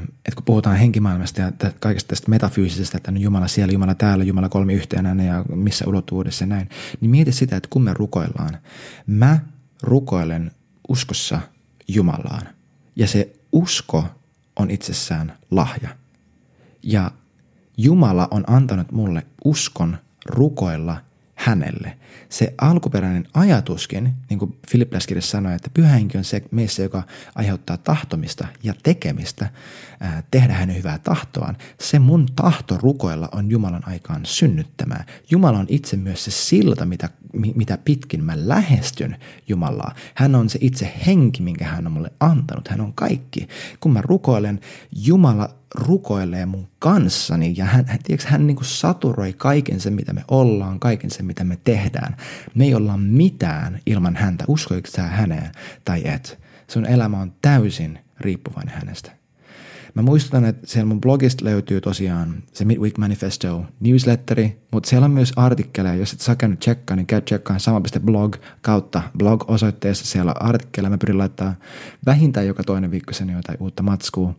että 0.00 0.34
kun 0.34 0.44
puhutaan 0.44 0.76
henkimaailmasta 0.76 1.40
ja 1.40 1.52
kaikesta 1.80 2.08
tästä 2.08 2.30
metafyysisestä, 2.30 2.96
että 2.96 3.10
no 3.10 3.20
Jumala 3.20 3.48
siellä, 3.48 3.72
Jumala 3.72 3.94
täällä, 3.94 4.24
Jumala 4.24 4.48
kolmi 4.48 4.74
yhteenä 4.74 5.24
ja 5.24 5.44
missä 5.54 5.84
ulottuvuudessa 5.88 6.42
ja 6.42 6.48
näin, 6.48 6.68
niin 7.00 7.10
mieti 7.10 7.32
sitä, 7.32 7.56
että 7.56 7.68
kun 7.70 7.82
me 7.82 7.94
rukoillaan, 7.94 8.58
mä 9.06 9.38
rukoilen 9.82 10.50
uskossa 10.88 11.40
Jumalaan 11.88 12.48
ja 12.96 13.06
se 13.06 13.36
usko 13.52 14.04
on 14.56 14.70
itsessään 14.70 15.32
lahja. 15.50 15.88
Ja 16.82 17.10
Jumala 17.76 18.28
on 18.30 18.44
antanut 18.46 18.92
mulle 18.92 19.26
uskon 19.44 19.98
rukoilla 20.26 20.96
hänelle. 21.42 21.96
Se 22.28 22.54
alkuperäinen 22.58 23.28
ajatuskin, 23.34 24.12
niin 24.30 24.38
kuin 24.38 24.58
Filippiläskirjassa 24.68 25.30
sanoi, 25.30 25.54
että 25.54 25.70
pyhä 25.74 25.88
henki 25.88 26.18
on 26.18 26.24
se 26.24 26.42
meissä, 26.50 26.82
joka 26.82 27.02
aiheuttaa 27.34 27.76
tahtomista 27.76 28.46
ja 28.62 28.74
tekemistä, 28.82 29.50
ää, 30.00 30.22
tehdä 30.30 30.52
hänen 30.52 30.76
hyvää 30.76 30.98
tahtoaan. 30.98 31.56
Se 31.80 31.98
mun 31.98 32.26
tahto 32.36 32.78
rukoilla 32.78 33.28
on 33.32 33.50
Jumalan 33.50 33.88
aikaan 33.88 34.26
synnyttämää. 34.26 35.04
Jumala 35.30 35.58
on 35.58 35.66
itse 35.68 35.96
myös 35.96 36.24
se 36.24 36.30
silta, 36.30 36.86
mitä, 36.86 37.08
mitä 37.32 37.78
pitkin 37.78 38.24
mä 38.24 38.32
lähestyn 38.36 39.16
Jumalaa. 39.48 39.94
Hän 40.14 40.34
on 40.34 40.48
se 40.48 40.58
itse 40.62 40.92
henki, 41.06 41.42
minkä 41.42 41.64
hän 41.64 41.86
on 41.86 41.92
mulle 41.92 42.12
antanut. 42.20 42.68
Hän 42.68 42.80
on 42.80 42.92
kaikki. 42.92 43.48
Kun 43.80 43.92
mä 43.92 44.00
rukoilen, 44.02 44.60
Jumala 45.06 45.48
rukoilee 45.74 46.46
mun 46.46 46.68
kanssani 46.78 47.54
ja 47.56 47.64
hän, 47.64 47.84
tiedätkö, 48.02 48.30
hän 48.30 48.46
niin 48.46 48.56
saturoi 48.62 49.32
kaiken 49.32 49.80
sen, 49.80 49.92
mitä 49.92 50.12
me 50.12 50.24
ollaan, 50.28 50.80
kaiken 50.80 51.10
sen, 51.10 51.26
mitä 51.26 51.44
me 51.44 51.58
tehdään. 51.64 52.16
Me 52.54 52.64
ei 52.64 52.74
olla 52.74 52.96
mitään 52.96 53.80
ilman 53.86 54.16
häntä. 54.16 54.44
Uskoiko 54.48 54.88
sä 54.90 55.02
häneen 55.02 55.52
tai 55.84 56.02
et? 56.04 56.38
Sun 56.68 56.86
elämä 56.86 57.20
on 57.20 57.32
täysin 57.42 57.98
riippuvainen 58.20 58.74
hänestä. 58.74 59.21
Mä 59.94 60.02
muistutan, 60.02 60.44
että 60.44 60.66
siellä 60.66 60.88
mun 60.88 61.00
blogista 61.00 61.44
löytyy 61.44 61.80
tosiaan 61.80 62.42
se 62.52 62.64
Midweek 62.64 62.98
Manifesto 62.98 63.64
newsletteri, 63.80 64.62
mutta 64.70 64.88
siellä 64.88 65.04
on 65.04 65.10
myös 65.10 65.32
artikkeleja. 65.36 65.94
Jos 65.94 66.12
et 66.12 66.20
saa 66.20 66.36
käynyt 66.36 66.58
tsekkaa, 66.58 66.96
niin 66.96 67.06
käy 67.06 67.20
tsekkaan 67.20 67.60
sama.blog 67.60 68.36
kautta 68.60 69.02
blog-osoitteessa. 69.18 70.06
Siellä 70.06 70.34
artikkeleja. 70.40 70.90
Mä 70.90 70.98
pyrin 70.98 71.18
laittaa 71.18 71.54
vähintään 72.06 72.46
joka 72.46 72.64
toinen 72.64 72.90
viikko 72.90 73.12
sen 73.12 73.30
jotain 73.30 73.58
uutta 73.60 73.82
matskua 73.82 74.34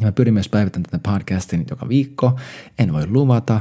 ja 0.00 0.06
mä 0.06 0.12
pyrin 0.12 0.34
myös 0.34 0.48
päivittämään 0.48 0.90
tätä 0.90 1.10
podcastin 1.12 1.66
joka 1.70 1.88
viikko. 1.88 2.38
En 2.78 2.92
voi 2.92 3.06
luvata. 3.06 3.60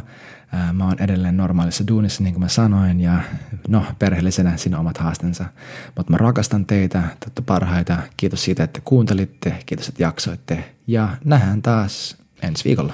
Mä 0.73 0.85
oon 0.85 0.99
edelleen 0.99 1.37
normaalissa 1.37 1.87
duunissa, 1.87 2.23
niin 2.23 2.33
kuin 2.33 2.41
mä 2.41 2.47
sanoin, 2.47 2.99
ja 3.01 3.19
no, 3.67 3.85
perheellisenä 3.99 4.57
siinä 4.57 4.79
omat 4.79 4.97
haastensa. 4.97 5.45
Mutta 5.95 6.11
mä 6.11 6.17
rakastan 6.17 6.65
teitä, 6.65 7.01
te 7.01 7.25
olette 7.25 7.41
parhaita. 7.41 7.97
Kiitos 8.17 8.43
siitä, 8.43 8.63
että 8.63 8.81
kuuntelitte, 8.83 9.59
kiitos, 9.65 9.89
että 9.89 10.03
jaksoitte, 10.03 10.75
ja 10.87 11.09
nähdään 11.23 11.61
taas 11.61 12.17
ensi 12.41 12.63
viikolla. 12.65 12.93